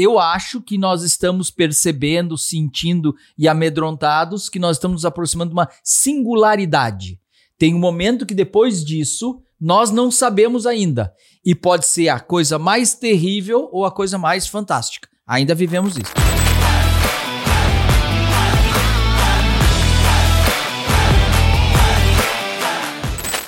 [0.00, 5.54] eu acho que nós estamos percebendo, sentindo e amedrontados que nós estamos nos aproximando de
[5.54, 7.18] uma singularidade.
[7.58, 11.12] Tem um momento que depois disso nós não sabemos ainda.
[11.44, 15.08] E pode ser a coisa mais terrível ou a coisa mais fantástica.
[15.26, 16.47] Ainda vivemos isso.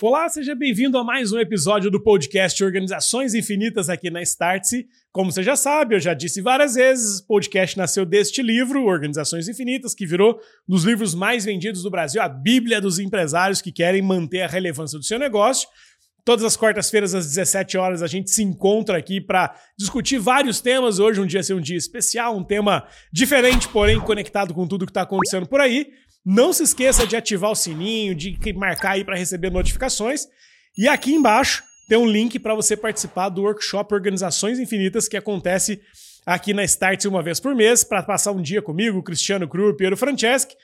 [0.03, 4.87] Olá, seja bem-vindo a mais um episódio do podcast Organizações Infinitas aqui na Startse.
[5.12, 9.47] Como você já sabe, eu já disse várias vezes, o podcast nasceu deste livro, Organizações
[9.47, 13.70] Infinitas, que virou um dos livros mais vendidos do Brasil, a Bíblia dos empresários que
[13.70, 15.69] querem manter a relevância do seu negócio.
[16.25, 20.98] Todas as quartas-feiras, às 17 horas, a gente se encontra aqui para discutir vários temas.
[20.98, 24.91] Hoje, um dia ser um dia especial, um tema diferente, porém conectado com tudo que
[24.91, 25.89] está acontecendo por aí.
[26.24, 30.27] Não se esqueça de ativar o sininho, de marcar aí para receber notificações.
[30.77, 35.80] E aqui embaixo tem um link para você participar do workshop Organizações Infinitas que acontece
[36.25, 39.97] aqui na Start uma vez por mês para passar um dia comigo, Cristiano Cru, Piero
[39.97, 40.55] Franceschi,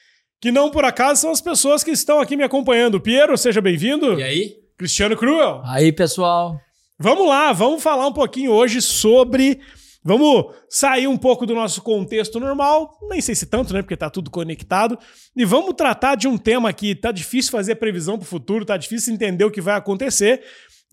[0.40, 3.00] que não por acaso são as pessoas que estão aqui me acompanhando.
[3.00, 4.20] Piero, seja bem-vindo.
[4.20, 4.56] E aí?
[4.76, 5.62] Cristiano Cruel.
[5.64, 6.60] Aí, pessoal.
[6.98, 9.60] Vamos lá, vamos falar um pouquinho hoje sobre
[10.06, 13.82] Vamos sair um pouco do nosso contexto normal, nem sei se tanto, né?
[13.82, 14.96] Porque tá tudo conectado.
[15.36, 18.76] E vamos tratar de um tema que tá difícil fazer previsão para o futuro, tá
[18.76, 20.44] difícil entender o que vai acontecer.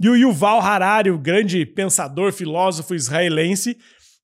[0.01, 3.77] E o Yuval Harari, o grande pensador, filósofo israelense,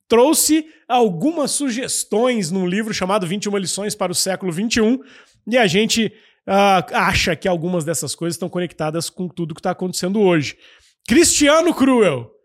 [0.08, 5.00] trouxe algumas sugestões num livro chamado 21 Lições para o Século XXI.
[5.48, 6.12] E a gente
[6.48, 10.58] uh, acha que algumas dessas coisas estão conectadas com tudo que está acontecendo hoje.
[11.08, 12.39] Cristiano Cruel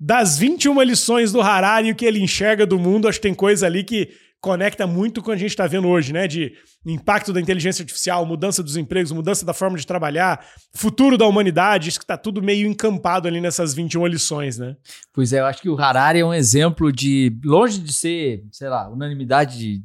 [0.00, 3.66] das 21 lições do Harari o que ele enxerga do mundo, acho que tem coisa
[3.66, 4.08] ali que
[4.40, 6.26] conecta muito com o que a gente está vendo hoje, né?
[6.26, 6.54] De
[6.86, 10.42] impacto da inteligência artificial, mudança dos empregos, mudança da forma de trabalhar,
[10.74, 14.76] futuro da humanidade, isso que está tudo meio encampado ali nessas 21 lições, né?
[15.12, 18.70] Pois é, eu acho que o Harari é um exemplo de, longe de ser, sei
[18.70, 19.82] lá, unanimidade de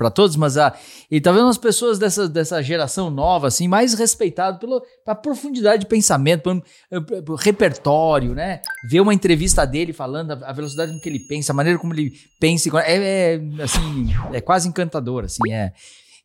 [0.00, 0.74] para todos, mas a,
[1.10, 5.86] ele tá vendo as pessoas dessa, dessa geração nova, assim, mais respeitado pela profundidade de
[5.86, 6.42] pensamento,
[6.88, 8.62] pelo, pelo, repertório, né?
[8.88, 11.92] Ver uma entrevista dele falando a, a, velocidade com que ele pensa, a maneira como
[11.92, 15.74] ele pensa, é, é assim, é quase encantador, assim, é.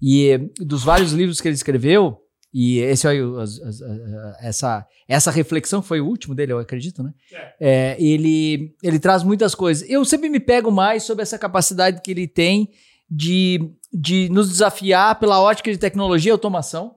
[0.01, 2.17] E dos vários livros que ele escreveu,
[2.53, 3.19] e esse aí,
[4.39, 7.11] essa, essa reflexão foi o último dele, eu acredito, né?
[7.33, 7.51] É.
[7.59, 9.85] É, ele, ele traz muitas coisas.
[9.89, 12.69] Eu sempre me pego mais sobre essa capacidade que ele tem
[13.09, 13.59] de,
[13.93, 16.95] de nos desafiar pela ótica de tecnologia e automação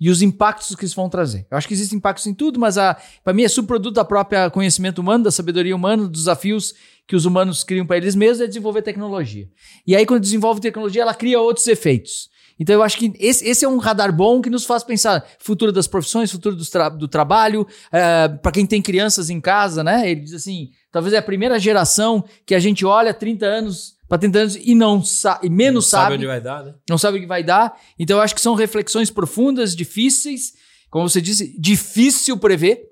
[0.00, 1.46] e os impactos que isso vão trazer.
[1.50, 2.76] Eu acho que existem impactos em tudo, mas
[3.22, 6.74] para mim é subproduto da própria conhecimento humano, da sabedoria humana, dos desafios
[7.06, 9.46] que os humanos criam para eles mesmos é desenvolver tecnologia.
[9.86, 12.30] E aí, quando desenvolve tecnologia, ela cria outros efeitos.
[12.58, 15.72] Então, eu acho que esse, esse é um radar bom que nos faz pensar futuro
[15.72, 20.10] das profissões, futuro do, tra do trabalho, é, para quem tem crianças em casa, né?
[20.10, 24.18] Ele diz assim: talvez é a primeira geração que a gente olha 30 anos para
[24.18, 26.74] 30 anos e não sabe, e menos não sabe, sabe onde vai dar, né?
[26.88, 27.78] Não sabe o que vai dar.
[27.96, 30.52] Então eu acho que são reflexões profundas, difíceis,
[30.90, 32.82] como você disse, difícil prever.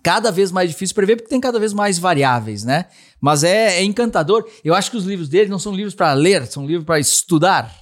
[0.00, 2.86] Cada vez mais difícil prever porque tem cada vez mais variáveis, né?
[3.20, 4.48] Mas é, é encantador.
[4.64, 7.74] Eu acho que os livros dele não são livros para ler, são livros para estudar.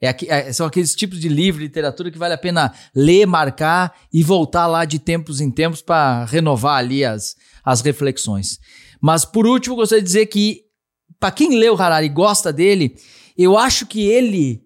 [0.00, 4.22] É, é, são aqueles tipos de livro, literatura que vale a pena ler, marcar e
[4.22, 8.58] voltar lá de tempos em tempos para renovar ali as, as reflexões.
[8.98, 10.64] Mas por último, gostaria de dizer que
[11.24, 12.96] para quem lê o Harari e gosta dele,
[13.34, 14.62] eu acho que ele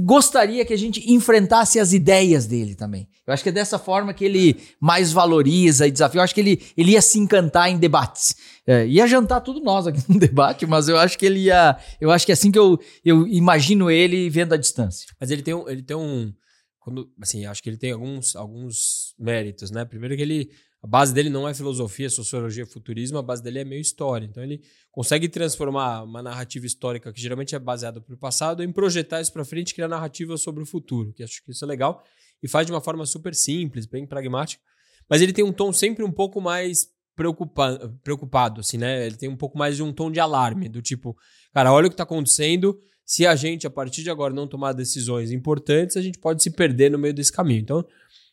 [0.00, 3.06] gostaria que a gente enfrentasse as ideias dele também.
[3.26, 6.18] Eu acho que é dessa forma que ele mais valoriza e desafia.
[6.18, 8.34] Eu acho que ele, ele ia se encantar em debates.
[8.66, 11.76] É, ia jantar tudo nós aqui no debate, mas eu acho que ele ia.
[12.00, 15.06] Eu acho que é assim que eu, eu imagino ele vendo a distância.
[15.20, 15.68] Mas ele tem um.
[15.68, 16.32] Ele tem um
[16.80, 19.84] quando, assim, acho que ele tem alguns, alguns méritos, né?
[19.84, 20.50] Primeiro que ele
[20.86, 24.24] a base dele não é filosofia, sociologia, futurismo, a base dele é meio história.
[24.24, 29.20] Então ele consegue transformar uma narrativa histórica que geralmente é baseada no passado em projetar
[29.20, 32.04] isso para frente criar narrativa sobre o futuro, que acho que isso é legal
[32.40, 34.62] e faz de uma forma super simples, bem pragmática.
[35.10, 36.86] Mas ele tem um tom sempre um pouco mais
[37.16, 39.06] preocupa preocupado, assim, né?
[39.06, 41.16] Ele tem um pouco mais de um tom de alarme, do tipo,
[41.52, 42.78] cara, olha o que está acontecendo.
[43.04, 46.50] Se a gente, a partir de agora, não tomar decisões importantes, a gente pode se
[46.50, 47.60] perder no meio desse caminho.
[47.60, 47.84] Então,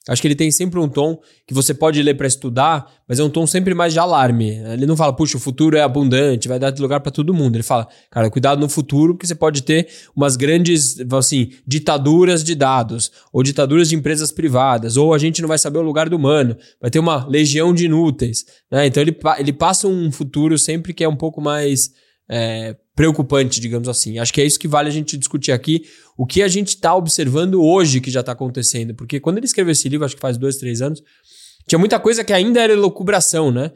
[0.09, 1.17] Acho que ele tem sempre um tom
[1.47, 4.49] que você pode ler para estudar, mas é um tom sempre mais de alarme.
[4.73, 7.55] Ele não fala, puxa, o futuro é abundante, vai dar lugar para todo mundo.
[7.55, 12.53] Ele fala, cara, cuidado no futuro, porque você pode ter umas grandes, assim, ditaduras de
[12.53, 16.17] dados, ou ditaduras de empresas privadas, ou a gente não vai saber o lugar do
[16.17, 18.43] humano, vai ter uma legião de inúteis.
[18.69, 18.87] Né?
[18.87, 21.91] Então ele, ele passa um futuro sempre que é um pouco mais
[22.29, 24.19] é, preocupante, digamos assim.
[24.19, 25.83] Acho que é isso que vale a gente discutir aqui,
[26.17, 28.93] o que a gente está observando hoje que já está acontecendo.
[28.93, 31.01] Porque quando ele escreveu esse livro, acho que faz dois, três anos,
[31.67, 33.71] tinha muita coisa que ainda era elucubração, né?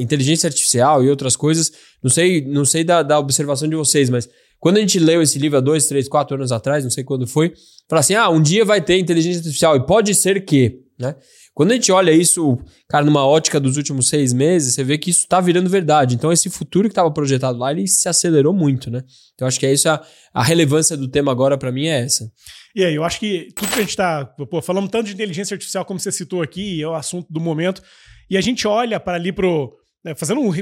[0.00, 1.70] inteligência artificial e outras coisas.
[2.02, 4.28] Não sei, não sei da, da observação de vocês, mas
[4.58, 7.26] quando a gente leu esse livro há dois, três, quatro anos atrás, não sei quando
[7.26, 7.52] foi,
[7.88, 11.14] fala assim: ah, um dia vai ter inteligência artificial e pode ser que, né?
[11.54, 12.58] Quando a gente olha isso,
[12.88, 16.16] cara, numa ótica dos últimos seis meses, você vê que isso está virando verdade.
[16.16, 19.04] Então, esse futuro que estava projetado lá, ele se acelerou muito, né?
[19.34, 22.28] Então, acho que é isso, a, a relevância do tema agora para mim é essa.
[22.74, 24.34] E aí, eu acho que tudo que a gente está
[24.64, 27.80] falando tanto de inteligência artificial, como você citou aqui, é o assunto do momento,
[28.28, 29.72] e a gente olha para ali pro.
[30.04, 30.52] Né, fazendo um.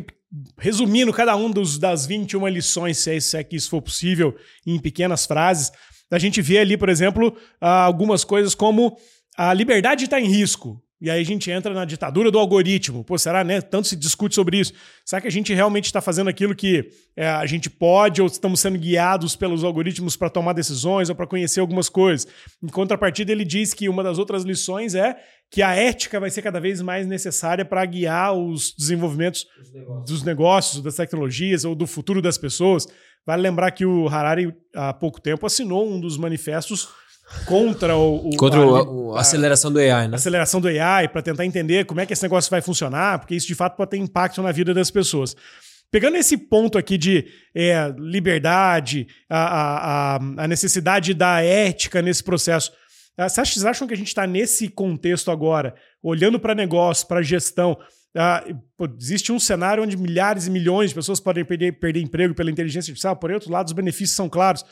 [0.59, 4.35] Resumindo cada um dos, das 21 lições, se é, se é que isso for possível,
[4.67, 5.73] em pequenas frases,
[6.11, 8.97] a gente vê ali, por exemplo, algumas coisas como
[9.37, 10.83] a liberdade está em risco.
[11.03, 13.03] E aí a gente entra na ditadura do algoritmo.
[13.03, 13.61] Pô, será, né?
[13.61, 14.73] Tanto se discute sobre isso.
[15.05, 18.61] Será que a gente realmente está fazendo aquilo que é, a gente pode ou estamos
[18.61, 22.25] sendo guiados pelos algoritmos para tomar decisões ou para conhecer algumas coisas?
[22.63, 25.17] Em contrapartida, ele diz que uma das outras lições é
[25.51, 29.45] que a ética vai ser cada vez mais necessária para guiar os desenvolvimentos
[29.75, 30.05] negócios.
[30.09, 32.87] dos negócios, das tecnologias ou do futuro das pessoas.
[33.27, 36.89] Vale lembrar que o Harari, há pouco tempo, assinou um dos manifestos
[37.47, 40.17] contra o, o contra a, a, aceleração do AI, né?
[40.17, 43.47] Aceleração do AI para tentar entender como é que esse negócio vai funcionar, porque isso
[43.47, 45.35] de fato pode ter impacto na vida das pessoas.
[45.91, 52.73] Pegando esse ponto aqui de é, liberdade, a, a, a, necessidade da ética nesse processo,
[53.17, 57.77] ah, vocês acham que a gente está nesse contexto agora, olhando para negócio, para gestão?
[58.15, 62.51] Uh, existe um cenário onde milhares e milhões de pessoas podem perder, perder emprego pela
[62.51, 64.65] inteligência artificial, por outro lado, os benefícios são claros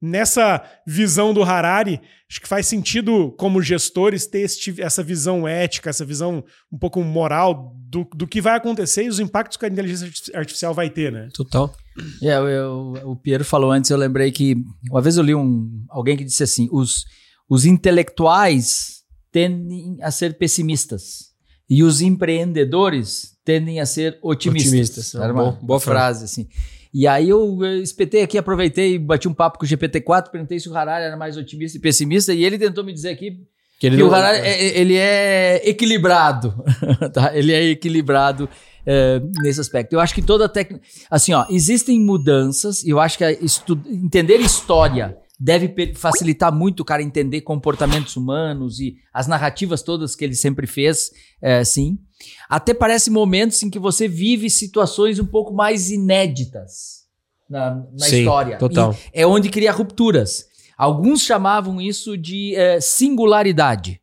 [0.00, 5.90] nessa visão do Harari, acho que faz sentido, como gestores, ter este, essa visão ética,
[5.90, 6.42] essa visão
[6.72, 10.72] um pouco moral do, do que vai acontecer e os impactos que a inteligência artificial
[10.72, 11.28] vai ter, né?
[11.34, 11.74] Total.
[12.22, 14.56] É, eu, eu, o Piero falou antes, eu lembrei que
[14.90, 17.04] uma vez eu li um, alguém que disse assim: os,
[17.48, 19.00] os intelectuais
[19.30, 21.30] tendem a ser pessimistas
[21.68, 24.72] e os empreendedores tendem a ser otimistas.
[24.72, 25.14] Otimistas.
[25.14, 26.48] Era uma boa, boa frase, assim.
[26.92, 30.76] E aí eu espetei aqui, aproveitei, bati um papo com o GPT-4, perguntei se o
[30.76, 33.38] Harari era mais otimista e pessimista, e ele tentou me dizer aqui
[33.78, 36.52] que, ele que o Harari é, é, ele é equilibrado,
[37.14, 37.34] tá?
[37.34, 38.48] Ele é equilibrado
[38.84, 39.92] é, nesse aspecto.
[39.92, 40.84] Eu acho que toda técnica...
[41.08, 43.80] Assim, ó, existem mudanças, e eu acho que estu...
[43.86, 50.22] entender história deve facilitar muito o cara entender comportamentos humanos e as narrativas todas que
[50.22, 51.10] ele sempre fez,
[51.40, 51.98] é, sim.
[52.46, 57.06] Até parece momentos em que você vive situações um pouco mais inéditas
[57.48, 58.58] na, na sim, história.
[58.58, 58.94] Total.
[59.14, 60.44] E é onde cria rupturas.
[60.76, 63.98] Alguns chamavam isso de é, singularidade.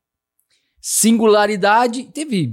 [0.82, 2.52] Singularidade, teve.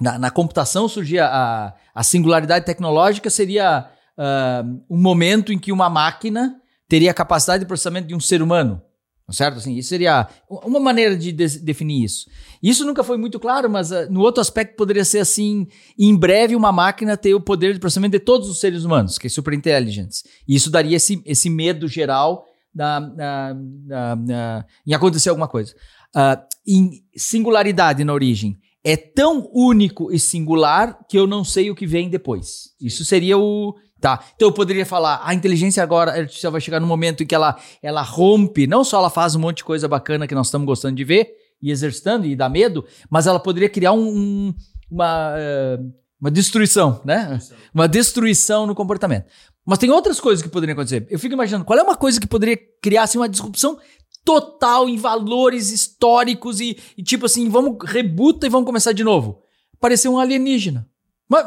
[0.00, 5.90] Na, na computação surgia a, a singularidade tecnológica, seria uh, um momento em que uma
[5.90, 6.59] máquina
[6.90, 8.82] teria a capacidade de processamento de um ser humano.
[9.30, 9.58] Certo?
[9.58, 12.28] Assim, isso seria uma maneira de, de definir isso.
[12.60, 16.56] Isso nunca foi muito claro, mas uh, no outro aspecto poderia ser assim: em breve
[16.56, 19.54] uma máquina ter o poder de processamento de todos os seres humanos, que é super
[19.54, 20.24] inteligentes.
[20.48, 22.44] E isso daria esse, esse medo geral
[22.74, 25.76] da, da, da, em acontecer alguma coisa.
[26.12, 31.74] Uh, em singularidade na origem é tão único e singular que eu não sei o
[31.76, 32.74] que vem depois.
[32.80, 34.24] Isso seria o Tá?
[34.34, 37.58] Então eu poderia falar, a inteligência agora artificial vai chegar no momento em que ela,
[37.82, 40.96] ela rompe, não só ela faz um monte de coisa bacana que nós estamos gostando
[40.96, 41.28] de ver
[41.62, 44.54] e exercitando e dá medo, mas ela poderia criar um, um,
[44.90, 47.38] uma, uh, uma destruição, né?
[47.74, 49.26] Uma destruição no comportamento.
[49.66, 51.06] Mas tem outras coisas que poderiam acontecer.
[51.10, 53.78] Eu fico imaginando, qual é uma coisa que poderia criar assim, uma disrupção
[54.24, 59.42] total em valores históricos e, e tipo assim, vamos rebuta e vamos começar de novo?
[59.78, 60.88] Parecer um alienígena.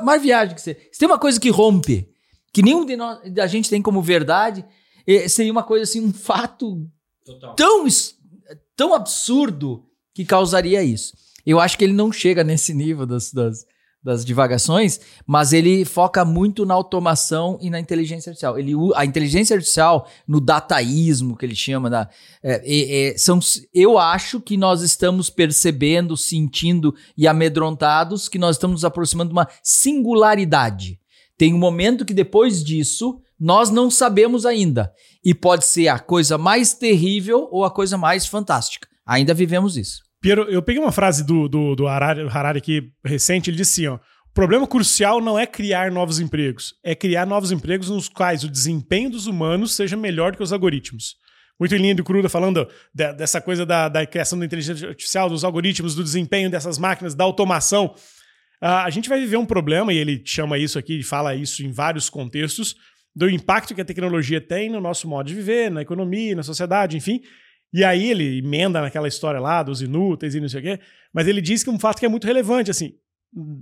[0.04, 0.78] Mais viagem que você.
[0.92, 2.13] Se tem uma coisa que rompe
[2.54, 4.64] que nenhum de nós, a gente tem como verdade,
[5.08, 6.88] eh, seria uma coisa assim, um fato
[7.58, 7.86] tão,
[8.76, 9.84] tão absurdo
[10.14, 11.14] que causaria isso.
[11.46, 13.66] Eu acho que ele não chega nesse nível das, das,
[14.04, 18.58] das divagações, mas ele foca muito na automação e na inteligência artificial.
[18.58, 22.10] Ele, a inteligência artificial, no dataísmo que ele chama, da,
[22.44, 23.40] é, é, são,
[23.74, 29.34] eu acho que nós estamos percebendo, sentindo e amedrontados que nós estamos nos aproximando de
[29.34, 31.00] uma singularidade.
[31.38, 34.92] Tem um momento que depois disso nós não sabemos ainda.
[35.24, 38.88] E pode ser a coisa mais terrível ou a coisa mais fantástica.
[39.06, 40.02] Ainda vivemos isso.
[40.22, 43.94] Piero, eu peguei uma frase do, do, do Harari, Harari aqui recente, ele disse assim,
[43.94, 48.44] ó, o problema crucial não é criar novos empregos, é criar novos empregos nos quais
[48.44, 51.18] o desempenho dos humanos seja melhor do que os algoritmos.
[51.60, 55.44] Muito lindo e cruda falando de, dessa coisa da, da criação da inteligência artificial, dos
[55.44, 57.94] algoritmos, do desempenho dessas máquinas, da automação.
[58.64, 61.66] Uh, a gente vai viver um problema, e ele chama isso aqui, e fala isso
[61.66, 62.76] em vários contextos,
[63.14, 66.96] do impacto que a tecnologia tem no nosso modo de viver, na economia, na sociedade,
[66.96, 67.22] enfim.
[67.74, 70.80] E aí ele emenda naquela história lá dos inúteis e não sei o quê,
[71.14, 72.94] mas ele diz que um fato que é muito relevante, assim,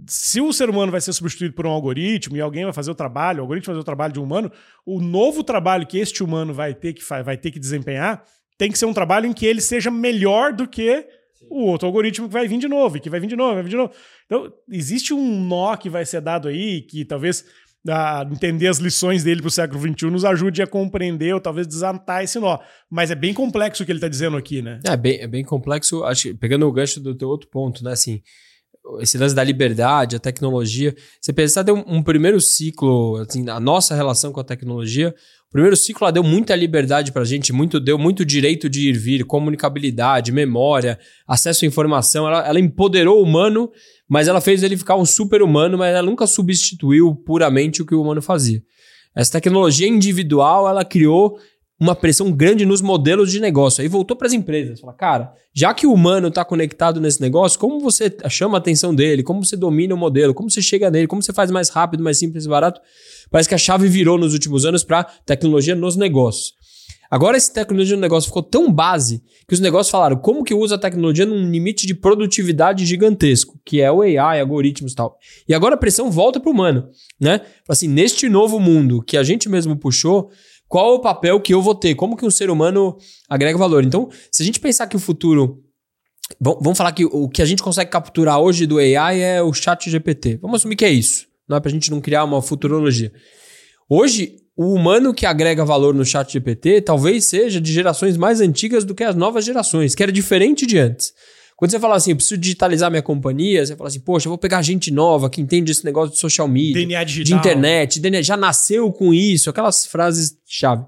[0.08, 2.96] se o ser humano vai ser substituído por um algoritmo e alguém vai fazer o
[2.96, 4.52] trabalho, o algoritmo vai fazer o trabalho de um humano,
[4.86, 8.24] o novo trabalho que este humano vai ter que, vai ter que desempenhar
[8.62, 11.04] tem que ser um trabalho em que ele seja melhor do que
[11.50, 13.64] o outro algoritmo que vai vir de novo, e que vai vir de novo, vai
[13.64, 13.92] vir de novo.
[14.26, 17.46] Então, existe um nó que vai ser dado aí, que talvez
[17.90, 21.66] a entender as lições dele para o século XXI nos ajude a compreender ou talvez
[21.66, 22.60] desatar esse nó.
[22.90, 24.80] Mas é bem complexo o que ele está dizendo aqui, né?
[24.86, 27.94] É bem, é bem complexo, acho, pegando o gancho do teu outro ponto, né?
[27.94, 28.22] Assim,
[29.00, 30.96] esse lance da liberdade, a tecnologia.
[31.20, 35.14] Você pensar, tem um, um, primeiro ciclo, assim, a nossa relação com a tecnologia.
[35.52, 38.98] O primeiro ciclo ela deu muita liberdade pra gente, muito, deu muito direito de ir
[38.98, 42.26] vir, comunicabilidade, memória, acesso à informação.
[42.26, 43.70] Ela, ela empoderou o humano,
[44.08, 47.94] mas ela fez ele ficar um super humano, mas ela nunca substituiu puramente o que
[47.94, 48.64] o humano fazia.
[49.14, 51.38] Essa tecnologia individual, ela criou
[51.82, 53.82] uma pressão grande nos modelos de negócio.
[53.82, 54.80] Aí voltou para as empresas.
[54.80, 58.94] Fala, cara, já que o humano está conectado nesse negócio, como você chama a atenção
[58.94, 59.24] dele?
[59.24, 60.32] Como você domina o modelo?
[60.32, 61.08] Como você chega nele?
[61.08, 62.80] Como você faz mais rápido, mais simples e barato?
[63.32, 66.54] Parece que a chave virou nos últimos anos para tecnologia nos negócios.
[67.10, 70.76] Agora, essa tecnologia no negócio ficou tão base que os negócios falaram como que usa
[70.76, 75.18] a tecnologia num limite de produtividade gigantesco, que é o AI, algoritmos e tal.
[75.46, 76.88] E agora a pressão volta para o humano,
[77.20, 77.42] né?
[77.68, 80.30] Assim, neste novo mundo que a gente mesmo puxou,
[80.72, 81.96] qual o papel que eu vou ter?
[81.96, 82.98] Como que um ser humano
[83.28, 83.84] agrega valor?
[83.84, 85.62] Então, se a gente pensar que o futuro.
[86.40, 89.90] Vamos falar que o que a gente consegue capturar hoje do AI é o chat
[89.90, 90.38] GPT.
[90.38, 91.28] Vamos assumir que é isso.
[91.46, 93.12] Não é para a gente não criar uma futurologia.
[93.90, 98.86] Hoje, o humano que agrega valor no chat GPT talvez seja de gerações mais antigas
[98.86, 101.14] do que as novas gerações, que era diferente de antes.
[101.62, 104.38] Quando você fala assim, eu preciso digitalizar minha companhia, você fala assim, poxa, eu vou
[104.40, 107.40] pegar gente nova que entende esse negócio de social media, DNA digital.
[107.40, 110.84] de internet, DNA, já nasceu com isso, aquelas frases-chave.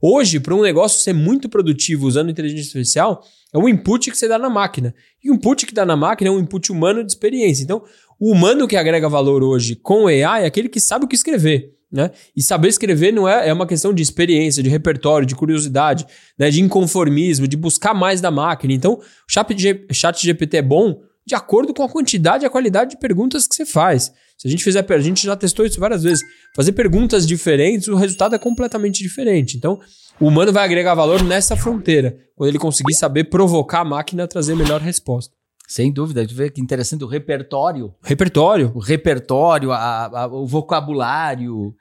[0.00, 4.26] Hoje, para um negócio ser muito produtivo usando inteligência artificial, é um input que você
[4.26, 4.94] dá na máquina.
[5.22, 7.62] E o input que dá na máquina é um input humano de experiência.
[7.62, 7.84] Então,
[8.18, 11.16] o humano que agrega valor hoje com o AI é aquele que sabe o que
[11.16, 11.73] escrever.
[11.94, 12.10] Né?
[12.36, 16.04] E saber escrever não é, é uma questão de experiência, de repertório, de curiosidade,
[16.36, 16.50] né?
[16.50, 18.74] de inconformismo, de buscar mais da máquina.
[18.74, 19.54] Então, o chat,
[19.92, 23.54] chat GPT é bom de acordo com a quantidade e a qualidade de perguntas que
[23.54, 24.12] você faz.
[24.36, 26.24] Se a gente fizer, a gente já testou isso várias vezes.
[26.56, 29.56] Fazer perguntas diferentes, o resultado é completamente diferente.
[29.56, 29.78] Então,
[30.18, 34.28] o humano vai agregar valor nessa fronteira, quando ele conseguir saber provocar a máquina a
[34.28, 35.32] trazer melhor resposta.
[35.66, 37.94] Sem dúvida, tu vê que interessante o repertório.
[38.02, 38.70] Repertório.
[38.74, 41.74] O repertório, a, a, o vocabulário uh,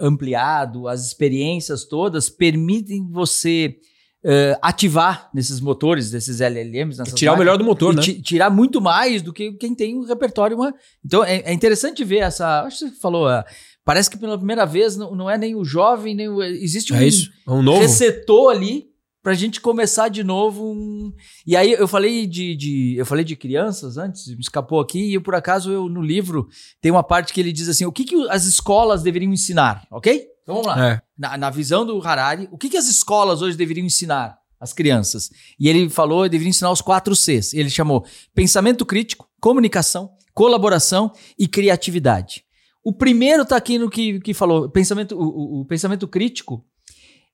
[0.00, 3.76] ampliado, as experiências todas permitem você
[4.24, 7.02] uh, ativar nesses motores, desses LLMs.
[7.14, 8.02] tirar o melhor do motor, né?
[8.02, 10.56] Tirar muito mais do que quem tem um repertório.
[10.56, 10.74] Uma...
[11.04, 12.62] Então é, é, interessante ver essa.
[12.62, 13.28] Acho que você falou.
[13.28, 13.44] Uh,
[13.84, 16.42] parece que pela primeira vez não, não é nem o jovem, nem o.
[16.42, 17.80] Existe um, é isso, é um novo.
[17.80, 18.89] receptor ali
[19.22, 20.72] pra gente começar de novo.
[20.72, 21.12] Um...
[21.46, 25.20] E aí eu falei de, de, eu falei de crianças antes, me escapou aqui, e
[25.20, 26.48] por acaso eu no livro
[26.80, 30.26] tem uma parte que ele diz assim: o que, que as escolas deveriam ensinar, ok?
[30.42, 30.92] Então vamos lá.
[30.92, 31.02] É.
[31.16, 35.30] Na, na, visão do Harari, o que, que as escolas hoje deveriam ensinar às crianças?
[35.58, 37.52] E ele falou que deveria ensinar os quatro Cs.
[37.54, 42.44] Ele chamou pensamento crítico, comunicação, colaboração e criatividade.
[42.82, 46.64] O primeiro está aqui no que, que falou, pensamento, o, o, o pensamento crítico.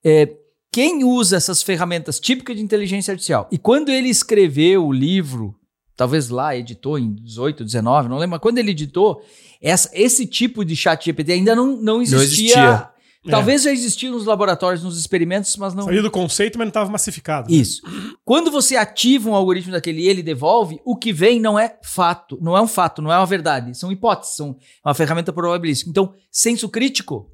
[0.03, 0.29] É,
[0.71, 3.47] quem usa essas ferramentas típicas de inteligência artificial?
[3.51, 5.55] E quando ele escreveu o livro,
[5.95, 9.21] talvez lá editou em 18, 19, não lembro, mas quando ele editou,
[9.61, 12.17] essa, esse tipo de chat GPT ainda não, não existia.
[12.17, 12.97] Não existia.
[13.29, 13.63] Talvez é.
[13.65, 15.83] já existia nos laboratórios, nos experimentos, mas não.
[15.83, 17.53] Saiu do conceito, mas não estava massificado.
[17.53, 17.81] Isso.
[18.23, 22.37] Quando você ativa um algoritmo daquele e ele devolve, o que vem não é fato,
[22.41, 23.77] não é um fato, não é uma verdade.
[23.77, 24.55] São hipóteses, são
[24.85, 25.89] uma ferramenta probabilística.
[25.89, 27.29] Então, senso crítico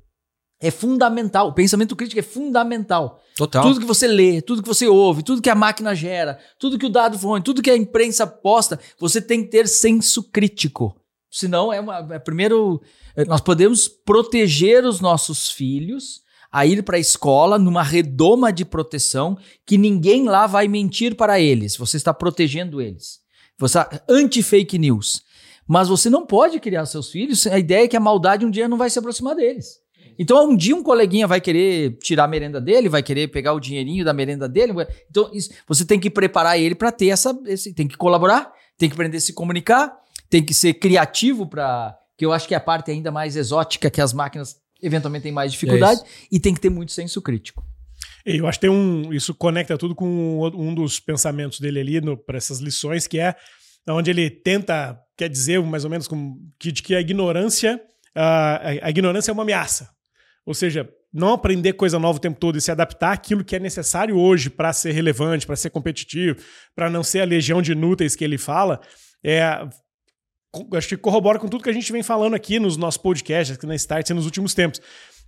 [0.64, 1.50] é fundamental.
[1.50, 3.22] O pensamento crítico é fundamental.
[3.36, 3.62] Total.
[3.62, 6.86] Tudo que você lê, tudo que você ouve, tudo que a máquina gera, tudo que
[6.86, 10.96] o dado fonte, tudo que a imprensa posta, você tem que ter senso crítico.
[11.30, 12.08] Senão é uma.
[12.12, 12.82] É, primeiro,
[13.14, 18.64] é, nós podemos proteger os nossos filhos a ir para a escola numa redoma de
[18.64, 21.76] proteção que ninguém lá vai mentir para eles.
[21.76, 23.20] Você está protegendo eles.
[23.60, 25.24] Você anti-fake news.
[25.68, 27.48] Mas você não pode criar seus filhos.
[27.48, 29.83] A ideia é que a maldade um dia não vai se aproximar deles.
[30.18, 33.60] Então, um dia um coleguinha vai querer tirar a merenda dele, vai querer pegar o
[33.60, 34.74] dinheirinho da merenda dele.
[35.10, 37.38] Então, isso, você tem que preparar ele para ter essa.
[37.46, 39.94] Esse, tem que colaborar, tem que aprender a se comunicar,
[40.30, 41.98] tem que ser criativo para.
[42.18, 45.32] Que eu acho que é a parte ainda mais exótica que as máquinas eventualmente têm
[45.32, 47.66] mais dificuldade, é e tem que ter muito senso crítico.
[48.26, 49.12] Eu acho que tem um.
[49.14, 53.36] Isso conecta tudo com um dos pensamentos dele ali para essas lições, que é
[53.90, 56.08] onde ele tenta, quer dizer, mais ou menos,
[56.60, 57.82] que, de que a ignorância.
[58.16, 59.90] a, a ignorância é uma ameaça.
[60.46, 63.60] Ou seja, não aprender coisa nova o tempo todo e se adaptar àquilo que é
[63.60, 66.38] necessário hoje para ser relevante, para ser competitivo,
[66.76, 68.82] para não ser a legião de inúteis que ele fala,
[69.24, 69.42] é,
[70.76, 73.66] acho que corrobora com tudo que a gente vem falando aqui nos nossos podcasts, aqui
[73.66, 74.82] na Start nos últimos tempos.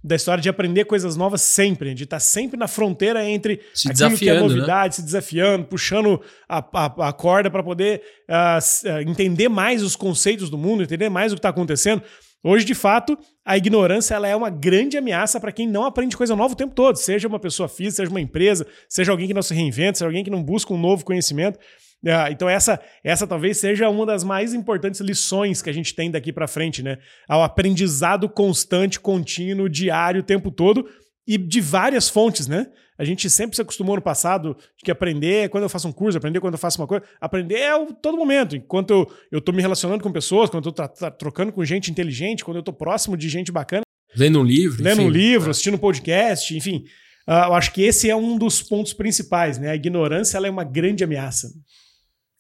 [0.03, 4.09] Da história de aprender coisas novas sempre, de estar sempre na fronteira entre Se aquilo
[4.19, 4.39] que é né?
[4.55, 8.59] novidade, se desafiando, puxando a, a- a corda para poder ah,
[9.07, 12.03] entender mais os conceitos do mundo, entender mais o que está acontecendo.
[12.47, 16.35] Hoje, de fato, a ignorância ela é uma grande ameaça para quem não aprende coisa
[16.35, 19.41] nova o tempo todo, seja uma pessoa física, seja uma empresa, seja alguém que não
[19.41, 21.57] se reinventa, seja alguém que não busca um novo conhecimento.
[22.05, 26.11] Ah, então essa, essa talvez seja uma das mais importantes lições que a gente tem
[26.11, 26.99] daqui para frente, né?
[27.27, 30.87] Ao aprendizado constante, contínuo, diário, o tempo todo
[31.27, 32.67] e de várias fontes, né?
[32.97, 35.91] A gente sempre se acostumou no passado de que aprender é quando eu faço um
[35.91, 37.03] curso, aprender quando eu faço uma coisa.
[37.19, 38.55] Aprender é o todo momento.
[38.55, 42.43] Enquanto eu, eu tô me relacionando com pessoas, quando eu tô trocando com gente inteligente,
[42.45, 43.81] quando eu tô próximo de gente bacana,
[44.15, 44.81] Lendo um livro.
[44.81, 45.09] lendo enfim.
[45.09, 46.85] um livro, assistindo um podcast, enfim.
[47.27, 49.71] Ah, eu acho que esse é um dos pontos principais, né?
[49.71, 51.51] A ignorância ela é uma grande ameaça.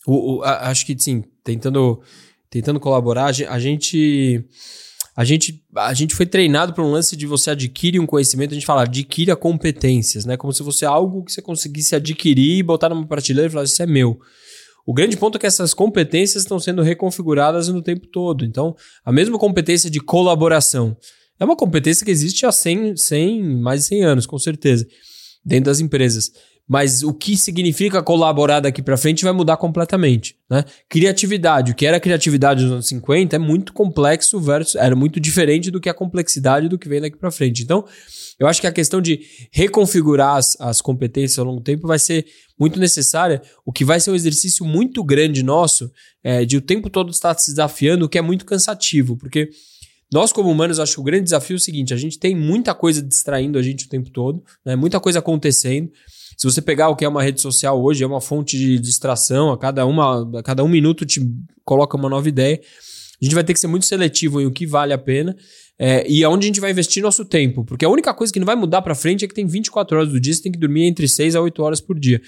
[0.07, 2.01] O- o- a- acho que, sim, tentando,
[2.49, 4.45] tentando colaborar, a gente.
[5.15, 8.53] A gente, a gente foi treinado para um lance de você adquire um conhecimento, a
[8.55, 10.35] gente fala, adquira competências, né?
[10.35, 13.81] Como se fosse algo que você conseguisse adquirir e botar numa prateleira e falar, isso
[13.81, 14.19] é meu.
[14.85, 18.43] O grande ponto é que essas competências estão sendo reconfiguradas no tempo todo.
[18.43, 20.97] Então, a mesma competência de colaboração
[21.39, 24.85] é uma competência que existe há 100, 100 mais de 100 anos, com certeza,
[25.45, 26.31] dentro das empresas.
[26.67, 30.63] Mas o que significa colaborar daqui para frente vai mudar completamente, né?
[30.89, 35.69] Criatividade, o que era criatividade nos anos 50 é muito complexo versus era muito diferente
[35.69, 37.61] do que a complexidade do que vem daqui para frente.
[37.61, 37.85] Então,
[38.39, 41.99] eu acho que a questão de reconfigurar as, as competências ao longo do tempo vai
[41.99, 42.25] ser
[42.59, 45.91] muito necessária, o que vai ser um exercício muito grande nosso,
[46.23, 49.51] é, de o tempo todo estar se desafiando, o que é muito cansativo, porque
[50.11, 52.73] nós, como humanos, acho que o grande desafio é o seguinte: a gente tem muita
[52.73, 54.75] coisa distraindo a gente o tempo todo, né?
[54.75, 55.91] muita coisa acontecendo.
[56.37, 59.51] Se você pegar o que é uma rede social hoje, é uma fonte de distração,
[59.51, 61.21] a cada, uma, a cada um minuto te
[61.63, 62.59] coloca uma nova ideia.
[63.21, 65.35] A gente vai ter que ser muito seletivo em o que vale a pena
[65.79, 67.63] é, e aonde a gente vai investir nosso tempo.
[67.63, 70.09] Porque a única coisa que não vai mudar pra frente é que tem 24 horas
[70.11, 72.21] do dia, você tem que dormir entre 6 a 8 horas por dia.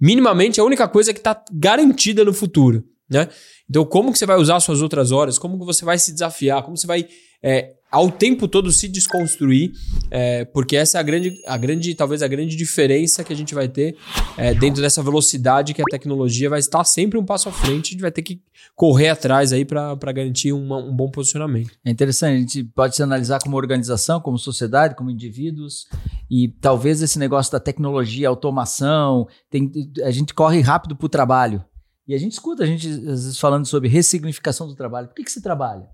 [0.00, 2.84] Minimamente, a única coisa que está garantida no futuro.
[3.08, 3.28] Né?
[3.68, 5.38] Então, como que você vai usar suas outras horas?
[5.38, 6.62] Como que você vai se desafiar?
[6.62, 7.06] Como você vai,
[7.42, 9.72] é, ao tempo todo, se desconstruir?
[10.10, 13.54] É, porque essa é a grande, a grande, talvez a grande diferença que a gente
[13.54, 13.96] vai ter
[14.36, 17.88] é, dentro dessa velocidade que a tecnologia vai estar sempre um passo à frente.
[17.88, 18.40] A gente vai ter que
[18.74, 21.72] correr atrás aí para garantir uma- um bom posicionamento.
[21.84, 25.86] É interessante, a gente pode se analisar como organização, como sociedade, como indivíduos,
[26.30, 29.70] e talvez esse negócio da tecnologia, automação, tem-
[30.04, 31.64] a gente corre rápido para o trabalho.
[32.06, 35.08] E a gente escuta a gente às vezes falando sobre ressignificação do trabalho.
[35.08, 35.88] Por que, que você trabalha?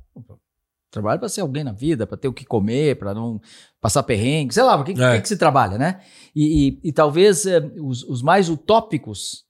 [0.93, 3.41] Trabalho para ser alguém na vida, para ter o que comer, para não
[3.81, 5.17] passar perrengue, sei lá, por que, É.
[5.17, 6.01] que, que você trabalha, né?
[6.37, 9.45] E, e- e talvez eh, os, os mais utópicos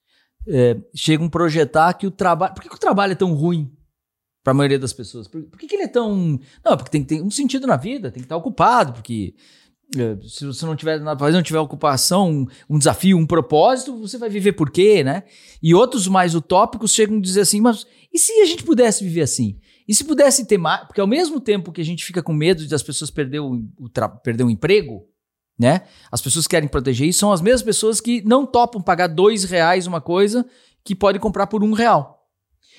[0.46, 2.54] eh, chegam a projetar que o trabalho.
[2.54, 3.70] Por que, que o trabalho é tão ruim
[4.44, 5.26] para a maioria das pessoas?
[5.26, 6.38] Por, por que, que ele é tão.
[6.64, 9.34] Não, porque tem que ter um sentido na vida, tem que estar ocupado, porque
[9.96, 14.16] eh, se você não tiver nada não tiver ocupação, um, um desafio, um propósito, você
[14.16, 15.24] vai viver por quê, né?
[15.60, 19.22] E outros mais utópicos chegam a dizer assim, mas e se a gente pudesse viver
[19.22, 19.58] assim?
[19.92, 20.86] E se pudesse ter mais.
[20.86, 23.62] Porque ao mesmo tempo que a gente fica com medo de as pessoas perder o,
[23.78, 23.88] o
[24.22, 25.04] perder o emprego,
[25.58, 25.82] né?
[26.10, 29.44] As pessoas que querem proteger isso são as mesmas pessoas que não topam pagar dois
[29.44, 30.46] reais uma coisa
[30.82, 32.26] que pode comprar por um real.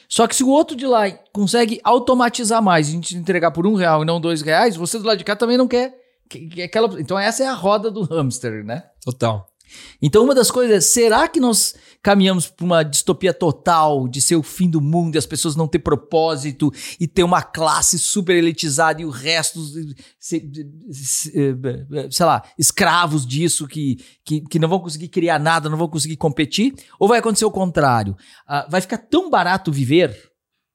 [0.09, 3.75] Só que se o outro de lá consegue automatizar mais, a gente entregar por um
[3.75, 5.93] real e não dois reais, você do lado de cá também não quer.
[6.29, 8.83] que- que aquela, então essa é a roda do hamster, né?
[9.03, 9.47] Total.
[10.01, 14.35] Então uma das coisas é, será que nós caminhamos para uma distopia total de ser
[14.35, 18.35] o fim do mundo e as pessoas não ter propósito e ter uma classe super
[18.35, 19.59] elitizada e o resto,
[20.19, 20.49] se-
[20.91, 25.77] se- eh, sei lá, escravos disso que, que, que não vão conseguir criar nada, não
[25.77, 26.73] vão conseguir competir?
[26.99, 28.15] Ou vai acontecer o contrário?
[28.45, 30.29] Ah, vai ficar tão barato viver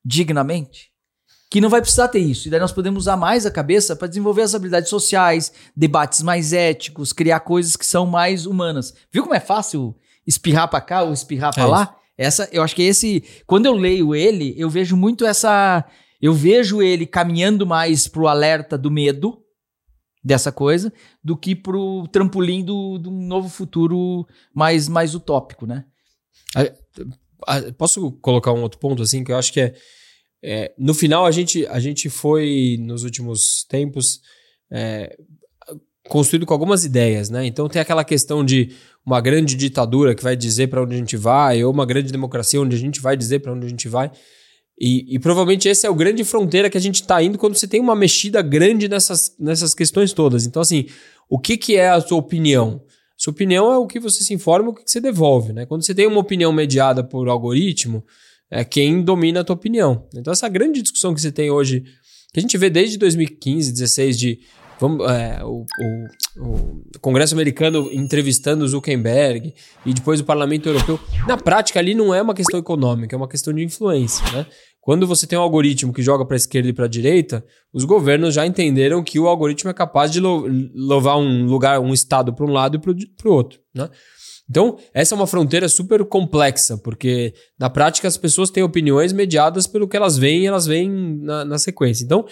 [0.05, 0.91] dignamente
[1.51, 2.47] que não vai precisar ter isso.
[2.47, 6.53] E daí nós podemos usar mais a cabeça para desenvolver as habilidades sociais, debates mais
[6.53, 8.95] éticos, criar coisas que são mais humanas.
[9.11, 11.97] Viu como é fácil espirrar para cá ou espirrar para É lá?
[12.17, 15.85] Essa, eu acho que esse, quando eu leio ele, eu vejo muito essa,
[16.21, 19.41] eu vejo ele caminhando mais pro alerta do medo
[20.23, 25.85] dessa coisa do que pro trampolim do, de um novo futuro mais mais utópico, né?
[27.79, 29.75] Posso colocar um outro ponto assim que eu acho que é,
[30.43, 34.21] é, no final a gente a gente foi nos últimos tempos
[34.71, 35.17] é,
[36.09, 37.47] construído com algumas ideias, né?
[37.47, 38.71] Então tem aquela questão de
[39.05, 42.61] uma grande ditadura que vai dizer para onde a gente vai ou uma grande democracia
[42.61, 44.11] onde a gente vai dizer para onde a gente vai
[44.81, 47.67] e, e provavelmente esse é o grande fronteira que a gente está indo quando você
[47.67, 50.47] tem uma mexida grande nessas, nessas questões todas.
[50.47, 50.87] Então assim,
[51.29, 52.81] o que que é a sua opinião?
[53.17, 55.67] Sua opinião é o que você se informa, o que você devolve, né?
[55.67, 58.05] Quando você tem uma opinião mediada por algoritmo,
[58.51, 60.07] é quem domina a tua opinião.
[60.15, 61.83] Então, essa grande discussão que você tem hoje,
[62.33, 64.41] que a gente vê desde 2015, 16, de
[64.81, 65.65] vamos, é, o,
[66.39, 69.53] o, o, Congresso americano entrevistando Zuckerberg
[69.85, 70.99] e depois o Parlamento Europeu.
[71.27, 74.25] Na prática, ali não é uma questão econômica, é uma questão de influência.
[74.33, 74.47] Né?
[74.81, 77.85] Quando você tem um algoritmo que joga para a esquerda e para a direita, os
[77.85, 82.47] governos já entenderam que o algoritmo é capaz de levar um lugar, um estado para
[82.47, 83.61] um lado e para o outro.
[83.75, 83.89] Né?
[84.49, 89.67] Então, essa é uma fronteira super complexa, porque na prática as pessoas têm opiniões mediadas
[89.67, 92.03] pelo que elas veem, elas veem na, na sequência.
[92.05, 92.25] Então,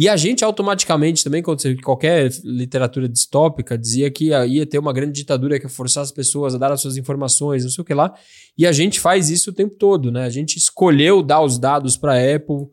[0.00, 4.92] e a gente automaticamente também, quando você, qualquer literatura distópica dizia que ia ter uma
[4.92, 7.84] grande ditadura que ia forçar as pessoas a dar as suas informações, não sei o
[7.84, 8.14] que lá.
[8.56, 10.24] E a gente faz isso o tempo todo, né?
[10.24, 12.68] A gente escolheu dar os dados para a Apple,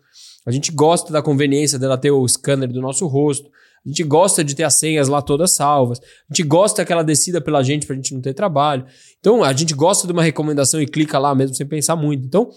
[0.45, 3.49] a gente gosta da conveniência dela ter o scanner do nosso rosto,
[3.85, 7.03] a gente gosta de ter as senhas lá todas salvas, a gente gosta que ela
[7.03, 8.85] decida pela gente para a gente não ter trabalho.
[9.19, 12.25] Então, a gente gosta de uma recomendação e clica lá mesmo sem pensar muito.
[12.25, 12.49] Então,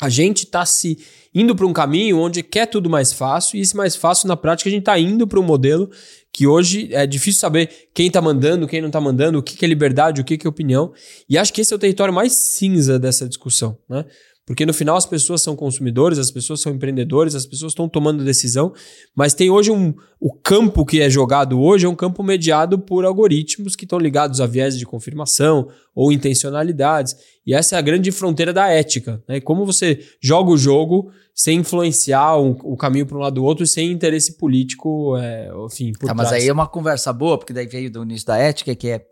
[0.00, 0.98] a gente está se
[1.34, 4.68] indo para um caminho onde quer tudo mais fácil, e esse mais fácil, na prática,
[4.68, 5.90] a gente está indo para um modelo
[6.32, 9.64] que hoje é difícil saber quem está mandando, quem não está mandando, o que, que
[9.64, 10.92] é liberdade, o que, que é opinião.
[11.28, 13.76] E acho que esse é o território mais cinza dessa discussão.
[13.88, 14.04] Né?
[14.48, 18.24] Porque no final as pessoas são consumidores, as pessoas são empreendedores, as pessoas estão tomando
[18.24, 18.72] decisão,
[19.14, 19.92] mas tem hoje um.
[20.18, 24.40] O campo que é jogado hoje é um campo mediado por algoritmos que estão ligados
[24.40, 27.14] a viés de confirmação ou intencionalidades.
[27.46, 29.22] E essa é a grande fronteira da ética.
[29.28, 29.38] Né?
[29.38, 33.66] Como você joga o jogo sem influenciar o, o caminho para um lado do outro,
[33.66, 35.92] sem interesse político, é, enfim.
[35.92, 38.74] Por tá, mas aí é uma conversa boa, porque daí veio do início da ética,
[38.74, 39.04] que é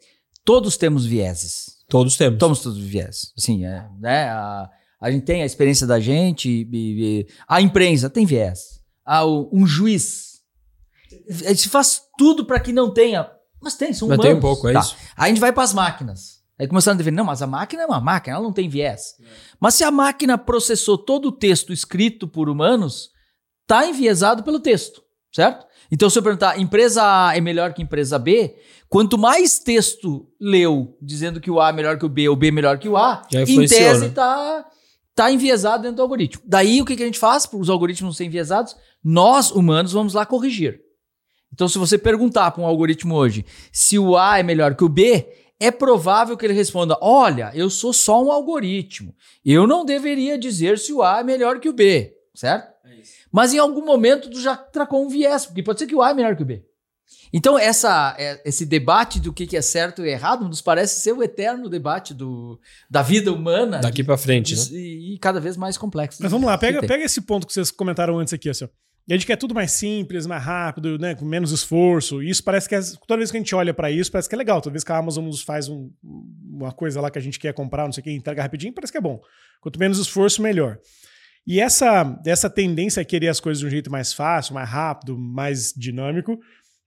[0.46, 1.76] todos temos vieses.
[1.90, 2.38] Todos temos.
[2.38, 3.32] Todos temos vieses.
[3.36, 4.30] Assim, é, né?
[4.30, 4.70] A,
[5.00, 8.80] a gente tem a experiência da gente, e, e, a imprensa tem viés.
[9.52, 10.40] Um juiz.
[11.54, 13.30] Se faz tudo para que não tenha.
[13.62, 14.24] Mas tem, são mas humanos.
[14.26, 14.80] tem um pouco, é tá.
[14.80, 14.96] isso.
[15.16, 16.36] Aí a gente vai para as máquinas.
[16.58, 19.14] Aí começaram a defender, não, mas a máquina é uma máquina, ela não tem viés.
[19.20, 19.24] É.
[19.60, 23.10] Mas se a máquina processou todo o texto escrito por humanos,
[23.66, 25.02] tá enviesado pelo texto,
[25.34, 25.66] certo?
[25.90, 28.56] Então, se eu perguntar, empresa A é melhor que empresa B,
[28.88, 32.38] quanto mais texto leu dizendo que o A é melhor que o B, ou o
[32.38, 34.64] B é melhor que o A, em tese tá
[35.16, 36.42] está enviesado dentro do algoritmo.
[36.44, 38.76] Daí o que, que a gente faz para os algoritmos não serem enviesados?
[39.02, 40.82] Nós, humanos, vamos lá corrigir.
[41.50, 44.90] Então, se você perguntar para um algoritmo hoje se o A é melhor que o
[44.90, 45.26] B,
[45.58, 49.14] é provável que ele responda: Olha, eu sou só um algoritmo.
[49.42, 52.68] Eu não deveria dizer se o A é melhor que o B, certo?
[52.84, 53.00] É
[53.32, 56.10] Mas em algum momento tu já tracou um viés, porque pode ser que o A
[56.10, 56.62] é melhor que o B.
[57.32, 61.22] Então, essa, é, esse debate do que é certo e errado nos parece ser o
[61.22, 63.78] eterno debate do, da vida humana.
[63.78, 64.62] Daqui para frente, né?
[64.72, 66.22] E, cada vez mais complexo.
[66.22, 68.68] Mas vamos lá, pega, pega esse ponto que vocês comentaram antes aqui, assim.
[69.08, 72.20] E a gente quer tudo mais simples, mais rápido, né, com menos esforço.
[72.22, 74.34] E isso parece que é, toda vez que a gente olha para isso, parece que
[74.34, 74.60] é legal.
[74.60, 77.54] Toda vez que a Amazon nos faz um, uma coisa lá que a gente quer
[77.54, 79.20] comprar, não sei o que, entrega rapidinho, parece que é bom.
[79.60, 80.78] Quanto menos esforço, melhor.
[81.46, 85.16] E essa, essa tendência a querer as coisas de um jeito mais fácil, mais rápido,
[85.16, 86.40] mais dinâmico,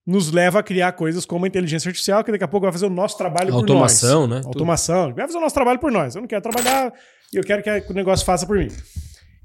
[0.10, 2.88] nos leva a criar coisas como a inteligência artificial, que daqui a pouco vai fazer
[2.88, 4.42] o nosso trabalho Automação, por nós.
[4.42, 4.48] Né?
[4.48, 6.16] Automação, Vai fazer o nosso trabalho por nós.
[6.16, 6.92] Eu não quero trabalhar
[7.32, 8.70] e eu quero que o negócio faça por mim.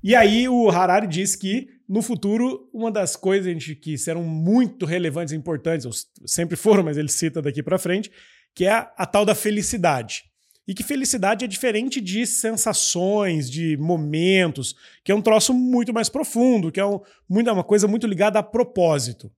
[0.03, 4.87] E aí o Harari diz que no futuro, uma das coisas gente, que serão muito
[4.87, 5.93] relevantes e importantes, ou
[6.25, 8.11] sempre foram, mas ele cita daqui para frente,
[8.55, 10.25] que é a, a tal da felicidade.
[10.67, 14.75] E que felicidade é diferente de sensações, de momentos,
[15.05, 18.39] que é um troço muito mais profundo, que é um, muito, uma coisa muito ligada
[18.39, 19.31] a propósito.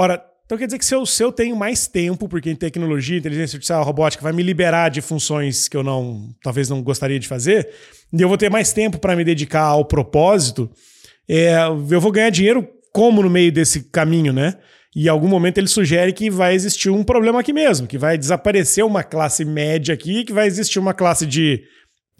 [0.00, 3.18] Ora, então quer dizer que se eu, se eu tenho mais tempo, porque em tecnologia,
[3.18, 7.26] inteligência artificial, robótica vai me liberar de funções que eu não, talvez não gostaria de
[7.26, 7.68] fazer,
[8.12, 10.70] e eu vou ter mais tempo para me dedicar ao propósito,
[11.28, 11.56] é,
[11.90, 14.54] eu vou ganhar dinheiro como no meio desse caminho, né?
[14.94, 18.16] E em algum momento ele sugere que vai existir um problema aqui mesmo, que vai
[18.16, 21.64] desaparecer uma classe média aqui, que vai existir uma classe de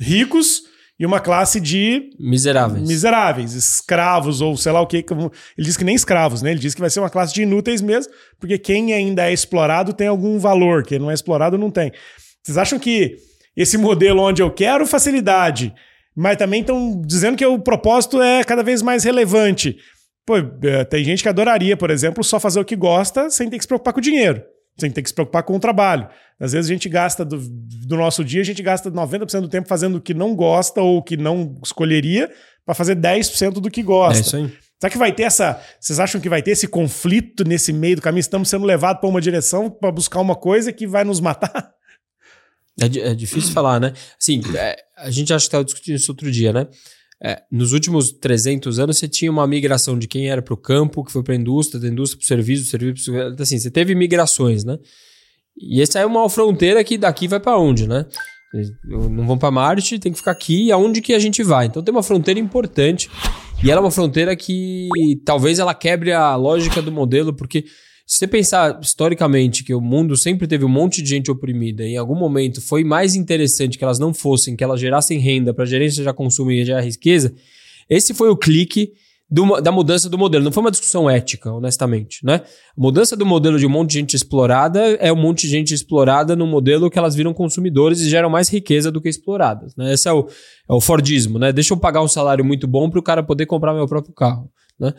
[0.00, 0.64] ricos
[0.98, 2.86] e uma classe de miseráveis.
[2.86, 4.96] Miseráveis, escravos ou sei lá o que.
[4.96, 6.50] Ele diz que nem escravos, né?
[6.50, 9.92] Ele diz que vai ser uma classe de inúteis mesmo, porque quem ainda é explorado
[9.92, 11.92] tem algum valor, quem não é explorado não tem.
[12.42, 13.16] Vocês acham que
[13.56, 15.72] esse modelo onde eu quero facilidade,
[16.16, 19.76] mas também estão dizendo que o propósito é cada vez mais relevante?
[20.26, 23.56] Pô, é, tem gente que adoraria, por exemplo, só fazer o que gosta sem ter
[23.56, 24.42] que se preocupar com o dinheiro.
[24.78, 26.08] Sem ter que se preocupar com o trabalho.
[26.40, 29.68] Às vezes a gente gasta do, do nosso dia, a gente gasta 90% do tempo
[29.68, 32.30] fazendo o que não gosta ou o que não escolheria
[32.64, 34.18] para fazer 10% do que gosta.
[34.18, 34.52] É isso aí.
[34.80, 35.60] Será que vai ter essa.
[35.80, 38.20] Vocês acham que vai ter esse conflito nesse meio do caminho?
[38.20, 41.72] Estamos sendo levados para uma direção para buscar uma coisa que vai nos matar?
[42.80, 43.92] É, é difícil falar, né?
[44.20, 46.68] Assim, é, a gente acha que estava discutindo isso outro dia, né?
[47.22, 51.04] É, nos últimos 300 anos, você tinha uma migração de quem era para o campo,
[51.04, 53.70] que foi para a indústria, da indústria para o serviço, do serviço para Assim, você
[53.70, 54.78] teve migrações, né?
[55.60, 58.06] E essa é uma fronteira que daqui vai para onde, né?
[58.84, 61.66] Não vão para Marte, tem que ficar aqui, aonde que a gente vai?
[61.66, 63.10] Então tem uma fronteira importante
[63.62, 64.88] e ela é uma fronteira que
[65.24, 67.64] talvez ela quebre a lógica do modelo, porque
[68.08, 71.92] se você pensar historicamente que o mundo sempre teve um monte de gente oprimida, e
[71.92, 75.66] em algum momento foi mais interessante que elas não fossem, que elas gerassem renda para
[75.66, 77.34] gerência de consumo e gerar riqueza,
[77.86, 78.92] esse foi o clique
[79.30, 80.42] do, da mudança do modelo.
[80.42, 82.36] Não foi uma discussão ética, honestamente, né?
[82.74, 85.74] A mudança do modelo de um monte de gente explorada é um monte de gente
[85.74, 89.92] explorada no modelo que elas viram consumidores e geram mais riqueza do que exploradas, né?
[89.92, 90.26] Esse é o,
[90.66, 91.52] é o Fordismo, né?
[91.52, 94.50] Deixa eu pagar um salário muito bom para o cara poder comprar meu próprio carro,
[94.80, 94.94] né?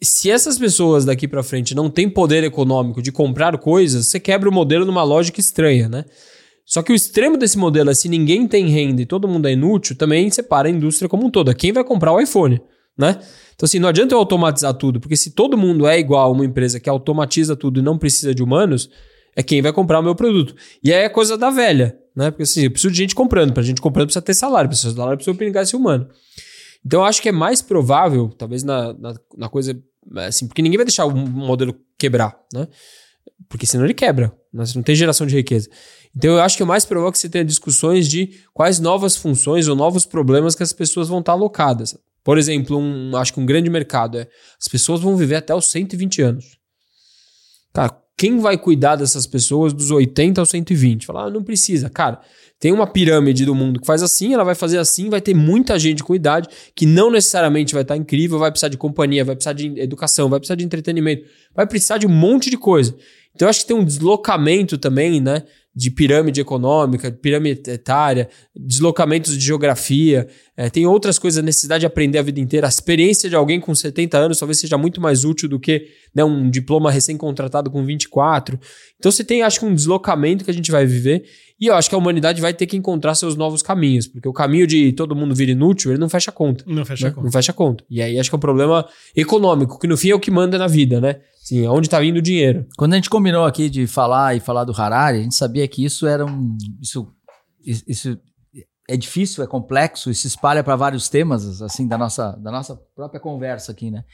[0.00, 4.48] Se essas pessoas daqui para frente não têm poder econômico de comprar coisas, você quebra
[4.48, 6.04] o modelo numa lógica estranha, né?
[6.64, 9.52] Só que o extremo desse modelo é se ninguém tem renda e todo mundo é
[9.52, 11.54] inútil, também separa a indústria como um todo.
[11.54, 12.60] Quem vai comprar o iPhone?
[12.98, 13.20] né?
[13.54, 16.44] Então, assim, não adianta eu automatizar tudo, porque se todo mundo é igual a uma
[16.44, 18.90] empresa que automatiza tudo e não precisa de humanos,
[19.36, 20.54] é quem vai comprar o meu produto.
[20.82, 22.32] E aí é coisa da velha, né?
[22.32, 23.52] Porque assim, eu preciso de gente comprando.
[23.52, 26.08] Pra gente comprando precisa ter salário, precisa salário, precisa pingar esse humano.
[26.84, 29.78] Então, eu acho que é mais provável, talvez na, na, na coisa,
[30.16, 32.66] assim, porque ninguém vai deixar o modelo quebrar, né?
[33.48, 34.64] Porque senão ele quebra, né?
[34.74, 35.68] Não tem geração de riqueza.
[36.16, 39.68] Então, eu acho que é mais provável que você tenha discussões de quais novas funções
[39.68, 41.96] ou novos problemas que as pessoas vão estar alocadas.
[42.24, 44.28] Por exemplo, um, acho que um grande mercado é
[44.60, 46.57] as pessoas vão viver até os 120 anos.
[48.18, 51.06] Quem vai cuidar dessas pessoas dos 80 aos 120?
[51.06, 51.88] Falar, ah, não precisa.
[51.88, 52.20] Cara,
[52.58, 55.78] tem uma pirâmide do mundo que faz assim, ela vai fazer assim, vai ter muita
[55.78, 59.52] gente com idade que não necessariamente vai estar incrível, vai precisar de companhia, vai precisar
[59.52, 62.92] de educação, vai precisar de entretenimento, vai precisar de um monte de coisa.
[63.36, 65.44] Então eu acho que tem um deslocamento também, né?
[65.78, 71.86] De pirâmide econômica, pirâmide etária, deslocamentos de geografia, é, tem outras coisas, a necessidade de
[71.86, 72.66] aprender a vida inteira.
[72.66, 76.24] A experiência de alguém com 70 anos talvez seja muito mais útil do que né,
[76.24, 78.58] um diploma recém-contratado com 24.
[78.98, 81.22] Então você tem, acho que, um deslocamento que a gente vai viver.
[81.60, 84.32] E eu acho que a humanidade vai ter que encontrar seus novos caminhos, porque o
[84.32, 86.64] caminho de todo mundo vir inútil, ele não fecha conta.
[86.66, 87.10] Não fecha né?
[87.12, 87.24] conta.
[87.24, 87.84] Não fecha conta.
[87.88, 90.58] E aí acho que é um problema econômico, que no fim é o que manda
[90.58, 91.20] na vida, né?
[91.48, 92.66] Sim, aonde está vindo o dinheiro.
[92.76, 95.82] Quando a gente combinou aqui de falar e falar do Harari, a gente sabia que
[95.82, 96.58] isso era um.
[96.78, 97.10] Isso,
[97.64, 98.20] isso
[98.86, 102.76] é difícil, é complexo e se espalha para vários temas, assim, da nossa, da nossa
[102.94, 104.04] própria conversa aqui, né?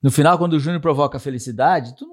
[0.00, 2.06] No final, quando o Júnior provoca a felicidade, tu,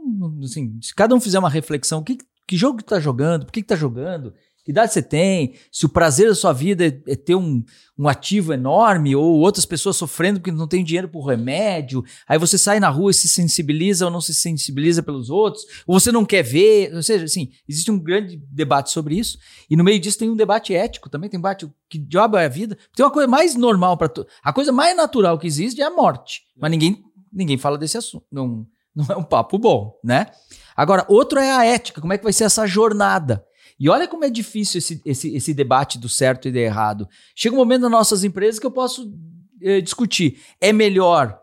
[0.44, 2.18] assim, se cada um fizer uma reflexão, que,
[2.48, 5.56] que jogo que tá jogando, por que, que tá jogando, que idade você tem?
[5.72, 7.64] Se o prazer da sua vida é, é ter um,
[7.98, 12.58] um ativo enorme ou outras pessoas sofrendo porque não tem dinheiro por remédio, aí você
[12.58, 16.26] sai na rua e se sensibiliza ou não se sensibiliza pelos outros, ou você não
[16.26, 19.38] quer ver, ou seja, assim, existe um grande debate sobre isso,
[19.70, 22.50] e no meio disso tem um debate ético também, tem debate que diabo é a
[22.50, 22.78] vida.
[22.96, 24.12] Tem uma coisa mais normal para
[24.44, 28.26] a coisa mais natural que existe é a morte, mas ninguém ninguém fala desse assunto,
[28.32, 30.28] não não é um papo bom, né?
[30.76, 33.44] Agora, outro é a ética, como é que vai ser essa jornada?
[33.82, 37.10] E olha como é difícil esse, esse, esse debate do certo e do errado.
[37.36, 39.12] Chega um momento nas nossas empresas que eu posso
[39.60, 40.40] eh, discutir.
[40.62, 41.42] É melhor.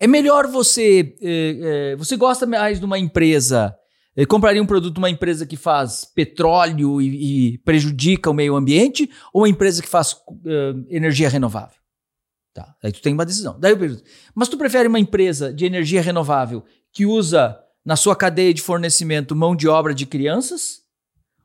[0.00, 1.14] É melhor você.
[1.20, 1.58] Eh,
[1.92, 3.76] eh, você gosta mais de uma empresa.
[4.16, 8.56] Eh, compraria um produto de uma empresa que faz petróleo e, e, prejudica o meio
[8.56, 10.16] ambiente ou uma empresa que faz
[10.46, 11.76] eh, energia renovável?
[12.54, 12.74] Tá.
[12.82, 13.60] Aí tu tem uma decisão.
[13.60, 14.02] Daí eu pergunto,
[14.34, 19.36] mas tu prefere uma empresa de energia renovável que usa na sua cadeia de fornecimento
[19.36, 20.83] mão de obra de crianças?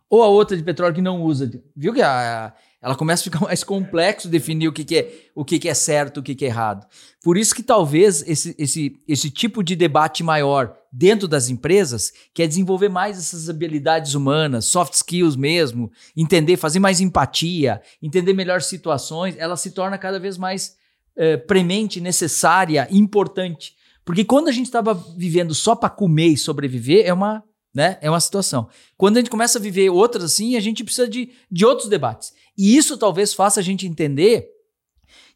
[0.09, 1.49] Ou a outra de petróleo que não usa.
[1.75, 5.45] Viu que a, ela começa a ficar mais complexo definir o que, que é o
[5.45, 6.87] que, que é certo, o que, que é errado.
[7.23, 12.47] Por isso que talvez esse, esse, esse tipo de debate maior dentro das empresas quer
[12.47, 19.35] desenvolver mais essas habilidades humanas, soft skills mesmo, entender, fazer mais empatia, entender melhor situações,
[19.37, 20.75] ela se torna cada vez mais
[21.15, 23.75] é, premente, necessária, importante.
[24.05, 27.97] Porque quando a gente estava vivendo só para comer e sobreviver, é uma né?
[28.01, 28.67] É uma situação.
[28.97, 32.33] Quando a gente começa a viver outras assim, a gente precisa de, de outros debates.
[32.57, 34.49] E isso talvez faça a gente entender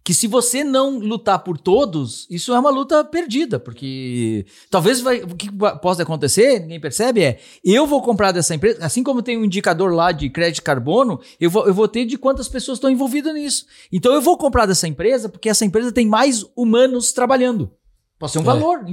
[0.04, 5.22] que se você não lutar por todos, isso é uma luta perdida, porque talvez vai,
[5.22, 5.50] o que
[5.82, 9.94] possa acontecer, ninguém percebe, é eu vou comprar dessa empresa, assim como tem um indicador
[9.94, 13.66] lá de crédito carbono, eu vou, eu vou ter de quantas pessoas estão envolvidas nisso.
[13.92, 17.72] Então eu vou comprar dessa empresa porque essa empresa tem mais humanos trabalhando.
[18.20, 18.46] Pode ser um é.
[18.46, 18.84] valor.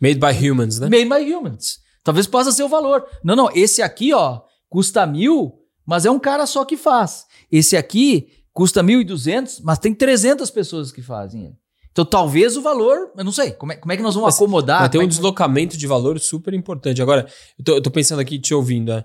[0.00, 0.88] Made by humans, né?
[0.88, 1.80] Made by humans.
[2.08, 3.04] Talvez possa ser o valor.
[3.22, 5.52] Não, não, esse aqui, ó, custa mil,
[5.84, 7.26] mas é um cara só que faz.
[7.52, 11.54] Esse aqui custa mil e duzentos, mas tem 300 pessoas que fazem
[11.92, 14.36] Então, talvez o valor, eu não sei, como é, como é que nós vamos mas,
[14.36, 14.80] acomodar?
[14.80, 15.10] Mas tem um é que...
[15.10, 17.02] deslocamento de valor super importante.
[17.02, 19.04] Agora, eu tô, eu tô pensando aqui, te ouvindo, né?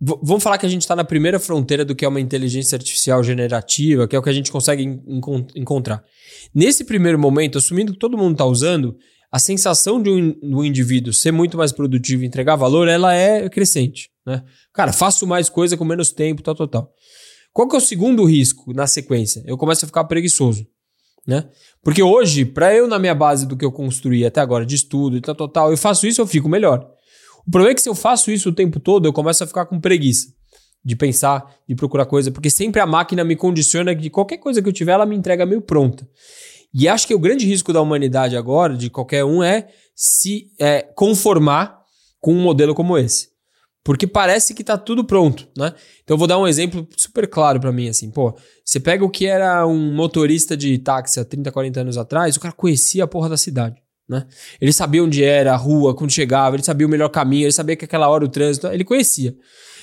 [0.00, 3.22] Vamos falar que a gente está na primeira fronteira do que é uma inteligência artificial
[3.22, 4.82] generativa, que é o que a gente consegue
[5.54, 6.02] encontrar.
[6.54, 8.96] Nesse primeiro momento, assumindo que todo mundo está usando,
[9.30, 13.48] a sensação de um, do indivíduo ser muito mais produtivo e entregar valor, ela é
[13.48, 14.10] crescente.
[14.26, 14.42] né?
[14.72, 16.92] Cara, faço mais coisa com menos tempo, tal, tal, tal.
[17.52, 19.42] Qual que é o segundo risco na sequência?
[19.46, 20.66] Eu começo a ficar preguiçoso,
[21.26, 21.48] né?
[21.82, 25.16] Porque hoje, para eu na minha base do que eu construí até agora de estudo
[25.16, 26.88] e tal, tal, tal, eu faço isso, eu fico melhor.
[27.46, 29.66] O problema é que se eu faço isso o tempo todo, eu começo a ficar
[29.66, 30.28] com preguiça
[30.84, 34.68] de pensar, de procurar coisa, porque sempre a máquina me condiciona que qualquer coisa que
[34.68, 36.08] eu tiver, ela me entrega meio pronta.
[36.72, 40.82] E acho que o grande risco da humanidade agora, de qualquer um, é se é,
[40.82, 41.78] conformar
[42.20, 43.28] com um modelo como esse.
[43.84, 45.72] Porque parece que tá tudo pronto, né?
[46.04, 49.08] Então eu vou dar um exemplo super claro para mim, assim, pô, você pega o
[49.08, 53.06] que era um motorista de táxi há 30, 40 anos atrás, o cara conhecia a
[53.06, 54.24] porra da cidade, né?
[54.60, 57.76] Ele sabia onde era, a rua, quando chegava, ele sabia o melhor caminho, ele sabia
[57.76, 59.36] que aquela hora o trânsito, ele conhecia.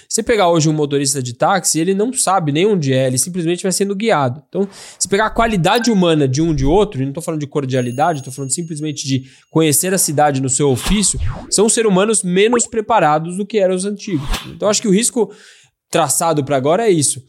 [0.07, 3.63] Você pegar hoje um motorista de táxi, ele não sabe nem onde é, ele simplesmente
[3.63, 4.41] vai sendo guiado.
[4.47, 4.67] Então,
[4.99, 8.19] se pegar a qualidade humana de um de outro, e não estou falando de cordialidade,
[8.19, 13.37] estou falando simplesmente de conhecer a cidade no seu ofício, são seres humanos menos preparados
[13.37, 14.27] do que eram os antigos.
[14.47, 15.31] Então, acho que o risco
[15.89, 17.21] traçado para agora é isso.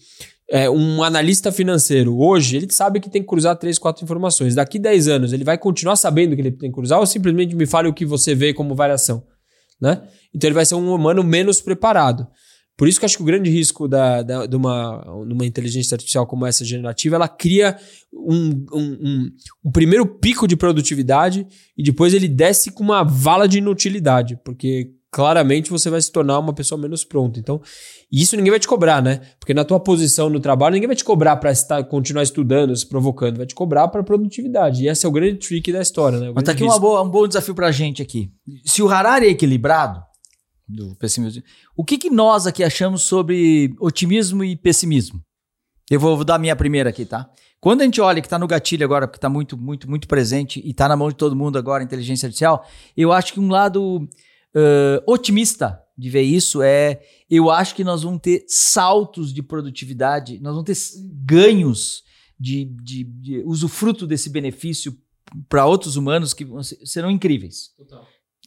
[0.49, 4.55] É, um analista financeiro hoje, ele sabe que tem que cruzar três, quatro informações.
[4.55, 7.67] Daqui 10 anos, ele vai continuar sabendo que ele tem que cruzar ou simplesmente me
[7.67, 9.25] fale o que você vê como variação?
[9.81, 10.03] Né?
[10.35, 12.27] Então ele vai ser um humano menos preparado.
[12.77, 15.47] Por isso que eu acho que o grande risco da, da, de, uma, de uma
[15.47, 17.77] inteligência artificial como essa generativa, ela cria
[18.13, 19.31] um, um, um,
[19.65, 24.93] um, primeiro pico de produtividade e depois ele desce com uma vala de inutilidade, porque
[25.11, 27.39] claramente você vai se tornar uma pessoa menos pronta.
[27.39, 27.61] Então,
[28.11, 29.21] isso ninguém vai te cobrar, né?
[29.39, 31.53] Porque na tua posição no trabalho, ninguém vai te cobrar para
[31.85, 34.85] continuar estudando, se provocando, vai te cobrar para produtividade.
[34.85, 36.33] E esse é o grande trick da história, né?
[36.35, 38.31] Mas tá aqui boa, um bom desafio para a gente aqui.
[38.65, 40.03] Se o Harari é equilibrado,
[40.69, 41.43] do pessimismo.
[41.77, 45.23] O que, que nós aqui achamos sobre otimismo e pessimismo?
[45.89, 47.31] Eu vou, vou dar a minha primeira aqui, tá?
[47.61, 50.61] Quando a gente olha que está no gatilho agora, porque está muito, muito, muito presente
[50.65, 52.67] e está na mão de todo mundo agora, inteligência artificial,
[52.97, 54.09] eu acho que um lado
[54.57, 60.41] uh, otimista de ver isso é, eu acho que nós vamos ter saltos de produtividade,
[60.41, 60.77] nós vamos ter
[61.25, 62.03] ganhos
[62.39, 64.97] de, de, de usufruto desse benefício
[65.49, 66.47] para outros humanos que
[66.85, 67.71] serão incríveis.
[67.77, 68.07] Total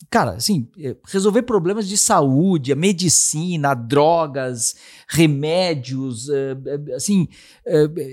[0.10, 4.76] cara, assim, é, resolver problemas de saúde, a medicina, drogas,
[5.08, 7.28] remédios, é, é, assim,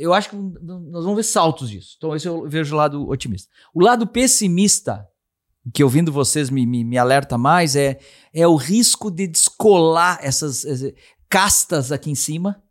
[0.01, 1.95] eu acho que nós vamos ver saltos disso.
[1.97, 3.51] Então, esse eu vejo o lado otimista.
[3.75, 5.07] O lado pessimista,
[5.73, 7.99] que ouvindo vocês me, me, me alerta mais, é,
[8.33, 10.93] é o risco de descolar essas, essas
[11.29, 12.63] castas aqui em cima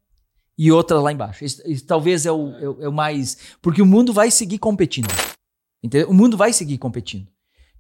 [0.58, 1.44] e outras lá embaixo.
[1.44, 3.38] Isso, isso talvez é o, é, é o mais.
[3.62, 5.10] Porque o mundo vai seguir competindo.
[5.84, 6.10] Entendeu?
[6.10, 7.28] O mundo vai seguir competindo.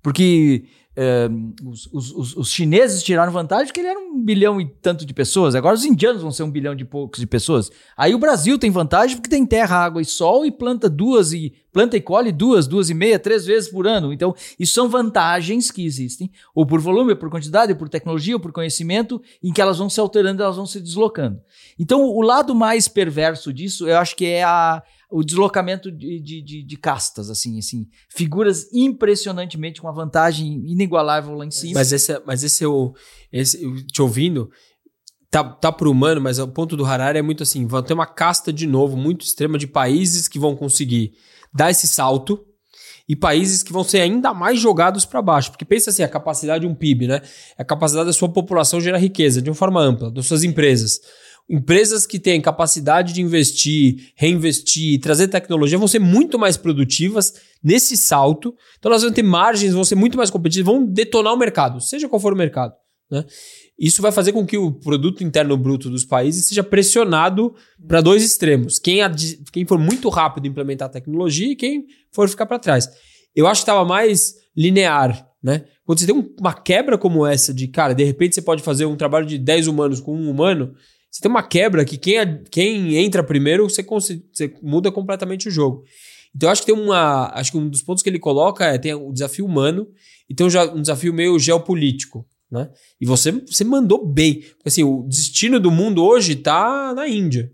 [0.01, 0.67] Porque
[1.63, 5.53] os, os, os, chineses tiraram vantagem porque ele era um bilhão e tanto de pessoas.
[5.53, 7.69] Agora os indianos vão ser um bilhão de poucos de pessoas.
[7.97, 11.53] Aí o Brasil tem vantagem porque tem terra, água e sol e planta duas e
[11.73, 14.13] planta e colhe duas, duas e meia, três vezes por ano.
[14.13, 18.35] Então isso são vantagens que existem, ou por volume, ou por quantidade, ou por tecnologia,
[18.35, 21.41] ou por conhecimento, em que elas vão se alterando, elas vão se deslocando.
[21.77, 26.63] Então o lado mais perverso disso, eu acho que é a o deslocamento de, de,
[26.63, 31.73] de, castas, assim, assim, figuras impressionantemente com uma vantagem inigualável lá em cima.
[31.75, 32.93] Mas esse, é, mas esse é o,
[33.31, 34.49] esse, te ouvindo,
[35.29, 38.07] tá, tá pro humano, mas o ponto do Harari é muito assim, vão ter uma
[38.07, 41.13] casta de novo muito extrema de países que vão conseguir
[41.53, 42.43] dar esse salto
[43.07, 45.51] e países que vão ser ainda mais jogados para baixo.
[45.51, 47.21] Porque pensa assim, a capacidade de um PIB, né?
[47.57, 50.99] É a capacidade da sua população gerar riqueza de uma forma ampla, das suas empresas.
[51.47, 57.95] Empresas que têm capacidade de investir, reinvestir, trazer tecnologia vão ser muito mais produtivas nesse
[57.95, 58.55] salto.
[58.79, 62.09] Então elas vão ter margens, vão ser muito mais competitivas, vão detonar o mercado, seja
[62.09, 62.73] qual for o mercado.
[63.11, 63.23] Né?
[63.77, 67.53] Isso vai fazer com que o produto interno bruto dos países seja pressionado
[67.87, 68.79] para dois extremos.
[68.79, 68.99] Quem,
[69.51, 72.89] quem for muito rápido implementar a tecnologia e quem for ficar para trás.
[73.35, 75.29] Eu acho que estava mais linear.
[75.43, 75.65] Né?
[75.85, 78.95] Quando você tem uma quebra como essa, de cara, de repente você pode fazer um
[78.95, 80.73] trabalho de 10 humanos com um humano,
[81.15, 85.51] você tem uma quebra que quem, é, quem entra primeiro, você, você muda completamente o
[85.51, 85.85] jogo.
[86.35, 87.31] Então, acho que tem uma.
[87.33, 89.87] Acho que um dos pontos que ele coloca é tem o desafio humano
[90.29, 92.27] e tem um, um desafio meio geopolítico.
[92.51, 92.69] Né?
[92.99, 94.41] E você, você mandou bem.
[94.41, 97.49] Porque assim, o destino do mundo hoje está na Índia.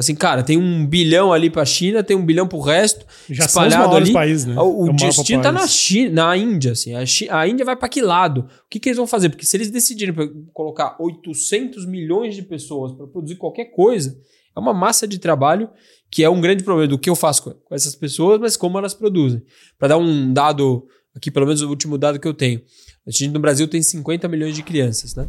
[0.00, 3.04] Assim, cara, tem um bilhão ali para a China, tem um bilhão para o resto,
[3.28, 4.14] Já espalhado ali.
[4.14, 4.58] Países, né?
[4.58, 6.94] O, o destino tá na China, na Índia, assim.
[6.94, 8.40] A, China, a Índia vai para que lado?
[8.40, 9.28] O que, que eles vão fazer?
[9.28, 10.14] Porque se eles decidirem
[10.54, 14.18] colocar 800 milhões de pessoas para produzir qualquer coisa,
[14.56, 15.68] é uma massa de trabalho
[16.10, 18.78] que é um grande problema do que eu faço com, com essas pessoas, mas como
[18.78, 19.42] elas produzem.
[19.78, 22.62] Para dar um dado aqui, pelo menos o último dado que eu tenho.
[23.06, 25.28] A gente no Brasil tem 50 milhões de crianças, né?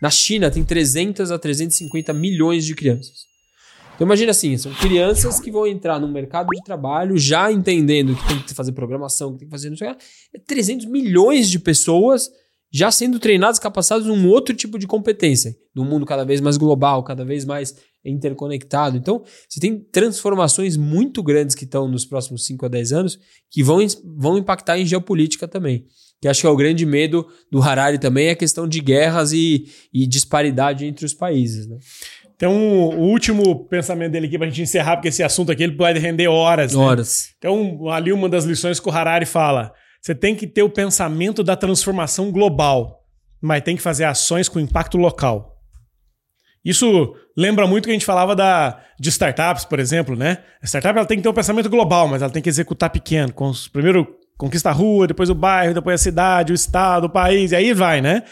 [0.00, 3.33] Na China tem 300 a 350 milhões de crianças.
[3.94, 8.26] Então imagina assim, são crianças que vão entrar no mercado de trabalho já entendendo que
[8.26, 11.48] tem que fazer programação, que tem que fazer não sei o que, é 300 milhões
[11.48, 12.28] de pessoas
[12.72, 17.04] já sendo treinados, capacitados num outro tipo de competência, num mundo cada vez mais global,
[17.04, 18.96] cada vez mais interconectado.
[18.96, 23.18] Então, você tem transformações muito grandes que estão nos próximos 5 a 10 anos
[23.48, 23.78] que vão,
[24.16, 25.86] vão impactar em geopolítica também.
[26.20, 29.32] Que acho que é o grande medo do Harari também, é a questão de guerras
[29.32, 31.68] e, e disparidade entre os países.
[31.68, 31.78] Né?
[32.44, 35.76] Então, o último pensamento dele aqui para a gente encerrar, porque esse assunto aqui ele
[35.78, 36.74] pode render horas.
[36.74, 36.78] Né?
[36.78, 37.30] Horas.
[37.38, 41.42] Então, ali uma das lições que o Harari fala: você tem que ter o pensamento
[41.42, 43.00] da transformação global,
[43.40, 45.54] mas tem que fazer ações com impacto local.
[46.62, 50.38] Isso lembra muito que a gente falava da, de startups, por exemplo, né?
[50.62, 53.32] A startup ela tem que ter um pensamento global, mas ela tem que executar pequeno.
[53.32, 57.10] Com os, primeiro conquista a rua, depois o bairro, depois a cidade, o estado, o
[57.10, 58.22] país, e aí vai, né?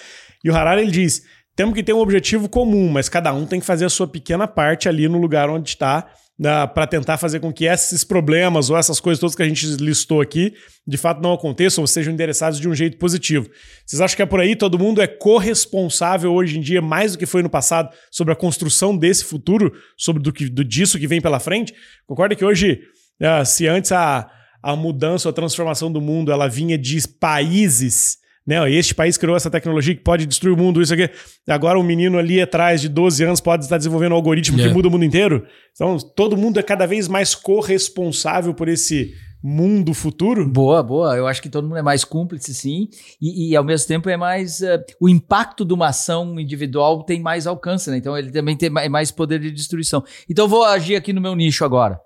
[0.45, 1.23] E o Harari ele diz:
[1.55, 4.49] temos que ter um objetivo comum, mas cada um tem que fazer a sua pequena
[4.49, 8.77] parte ali no lugar onde está né, para tentar fazer com que esses problemas ou
[8.77, 10.55] essas coisas todas que a gente listou aqui
[10.87, 13.49] de fato não aconteçam ou sejam endereçados de um jeito positivo.
[13.87, 14.57] Vocês acham que é por aí?
[14.57, 18.37] Todo mundo é corresponsável hoje em dia, mais do que foi no passado, sobre a
[18.37, 21.73] construção desse futuro, sobre do que, do, disso que vem pela frente?
[22.07, 22.81] Concorda que hoje,
[23.21, 24.29] uh, se antes a,
[24.63, 28.71] a mudança, a transformação do mundo ela vinha de países né?
[28.71, 31.09] Este país criou essa tecnologia que pode destruir o mundo, isso aqui.
[31.49, 34.71] Agora um menino ali atrás de 12 anos pode estar desenvolvendo um algoritmo yeah.
[34.71, 35.47] que muda o mundo inteiro.
[35.75, 39.13] Então, todo mundo é cada vez mais corresponsável por esse
[39.43, 40.49] mundo futuro?
[40.49, 41.17] Boa, boa.
[41.17, 42.89] Eu acho que todo mundo é mais cúmplice, sim.
[43.21, 44.61] E, e ao mesmo tempo é mais.
[44.61, 47.97] Uh, o impacto de uma ação individual tem mais alcance, né?
[47.97, 50.05] Então ele também tem mais poder de destruição.
[50.29, 51.99] Então eu vou agir aqui no meu nicho agora.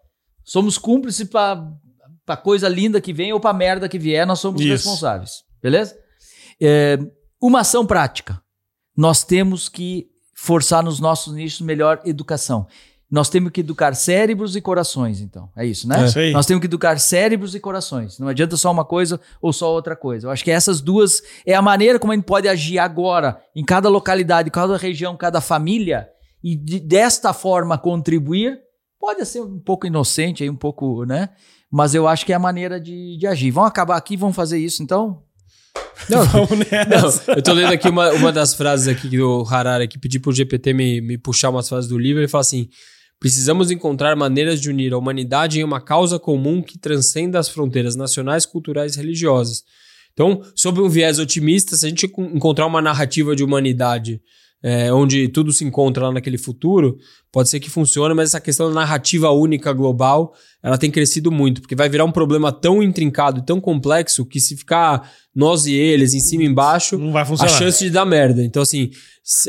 [0.45, 4.71] Somos cúmplices para coisa linda que vem ou para merda que vier, nós somos Isso.
[4.71, 5.43] responsáveis.
[5.63, 5.97] Beleza?
[6.61, 6.99] É,
[7.41, 8.41] uma ação prática.
[8.97, 12.67] Nós temos que forçar nos nossos nichos melhor educação.
[13.09, 15.49] Nós temos que educar cérebros e corações, então.
[15.57, 15.97] É isso, né?
[16.17, 16.33] É.
[16.33, 18.19] Nós temos que educar cérebros e corações.
[18.19, 20.27] Não adianta só uma coisa ou só outra coisa.
[20.27, 23.65] Eu acho que essas duas é a maneira como a gente pode agir agora, em
[23.65, 26.09] cada localidade, cada região, cada família,
[26.43, 28.59] e de, desta forma contribuir.
[28.99, 31.29] Pode ser um pouco inocente aí, um pouco, né?
[31.71, 33.53] Mas eu acho que é a maneira de, de agir.
[33.53, 35.23] Vamos acabar aqui, vamos fazer isso então?
[36.09, 40.19] Não, não, eu tô lendo aqui uma, uma das frases aqui do Harari que pedi
[40.19, 42.21] pro GPT me, me puxar umas frases do livro.
[42.21, 42.69] Ele fala assim:
[43.19, 47.97] precisamos encontrar maneiras de unir a humanidade em uma causa comum que transcenda as fronteiras
[47.97, 49.65] nacionais, culturais e religiosas.
[50.13, 54.21] Então, sob um viés otimista, se a gente encontrar uma narrativa de humanidade
[54.67, 56.99] é, onde tudo se encontra lá naquele futuro,
[57.31, 61.61] pode ser que funcione, mas essa questão da narrativa única global, ela tem crescido muito,
[61.61, 65.73] porque vai virar um problema tão intrincado e tão complexo que se ficar nós e
[65.73, 67.55] eles em cima e embaixo, não vai funcionar.
[67.55, 68.43] a chance de dar merda.
[68.43, 68.91] Então, assim,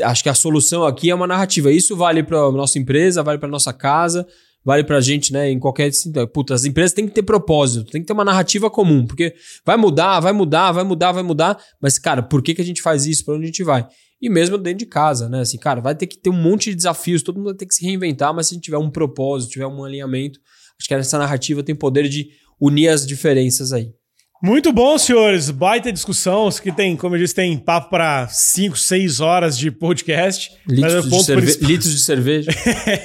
[0.04, 1.72] acho que a solução aqui é uma narrativa.
[1.72, 4.24] Isso vale para nossa empresa, vale para nossa casa,
[4.64, 5.90] vale pra gente, né, em qualquer...
[6.32, 9.34] Puta, as empresas têm que ter propósito, tem que ter uma narrativa comum, porque
[9.66, 12.80] vai mudar, vai mudar, vai mudar, vai mudar, mas, cara, por que, que a gente
[12.80, 13.24] faz isso?
[13.24, 13.84] Para onde a gente vai?
[14.20, 15.40] E mesmo dentro de casa, né?
[15.40, 17.74] Assim, cara, vai ter que ter um monte de desafios, todo mundo vai ter que
[17.74, 20.40] se reinventar, mas se a gente tiver um propósito, tiver um alinhamento,
[20.78, 23.92] acho que essa narrativa tem poder de unir as diferenças aí.
[24.40, 25.50] Muito bom, senhores.
[25.50, 26.48] Baita discussão.
[26.48, 30.52] Isso que tem, como eu disse, tem papo para 5, 6 horas de podcast.
[30.68, 32.50] Litros, é de, cerve litros de cerveja.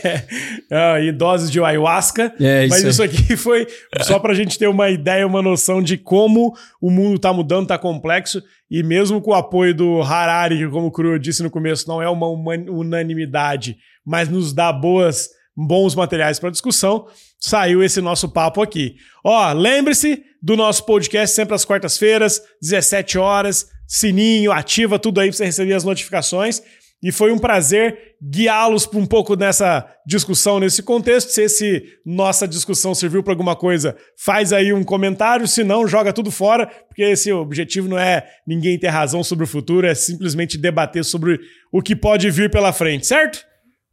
[0.71, 2.31] ah, e doses de ayahuasca.
[2.39, 3.65] É, Mas isso, aqui foi
[4.03, 7.63] só para a gente ter uma ideia, uma noção de como o mundo está mudando,
[7.63, 8.39] está complexo.
[8.73, 12.01] E mesmo com o apoio do Harari, que, como o Cru disse no começo, não
[12.01, 17.05] é uma unanimidade, mas nos dá boas bons materiais para discussão,
[17.39, 18.95] saiu esse nosso papo aqui.
[19.23, 25.37] Ó, lembre-se do nosso podcast sempre às quartas-feiras, 17 horas, sininho, ativa tudo aí para
[25.37, 26.63] você receber as notificações.
[27.03, 31.29] E foi um prazer guiá-los um pouco nessa discussão, nesse contexto.
[31.29, 35.45] Se esse nossa discussão serviu para alguma coisa, faz aí um comentário.
[35.45, 39.47] Se não, joga tudo fora, porque esse objetivo não é ninguém ter razão sobre o
[39.47, 41.39] futuro, é simplesmente debater sobre
[41.71, 43.43] o que pode vir pela frente, certo?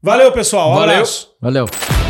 [0.00, 0.72] Valeu, pessoal.
[0.72, 1.04] Um Valeu.
[1.40, 2.09] Valeu.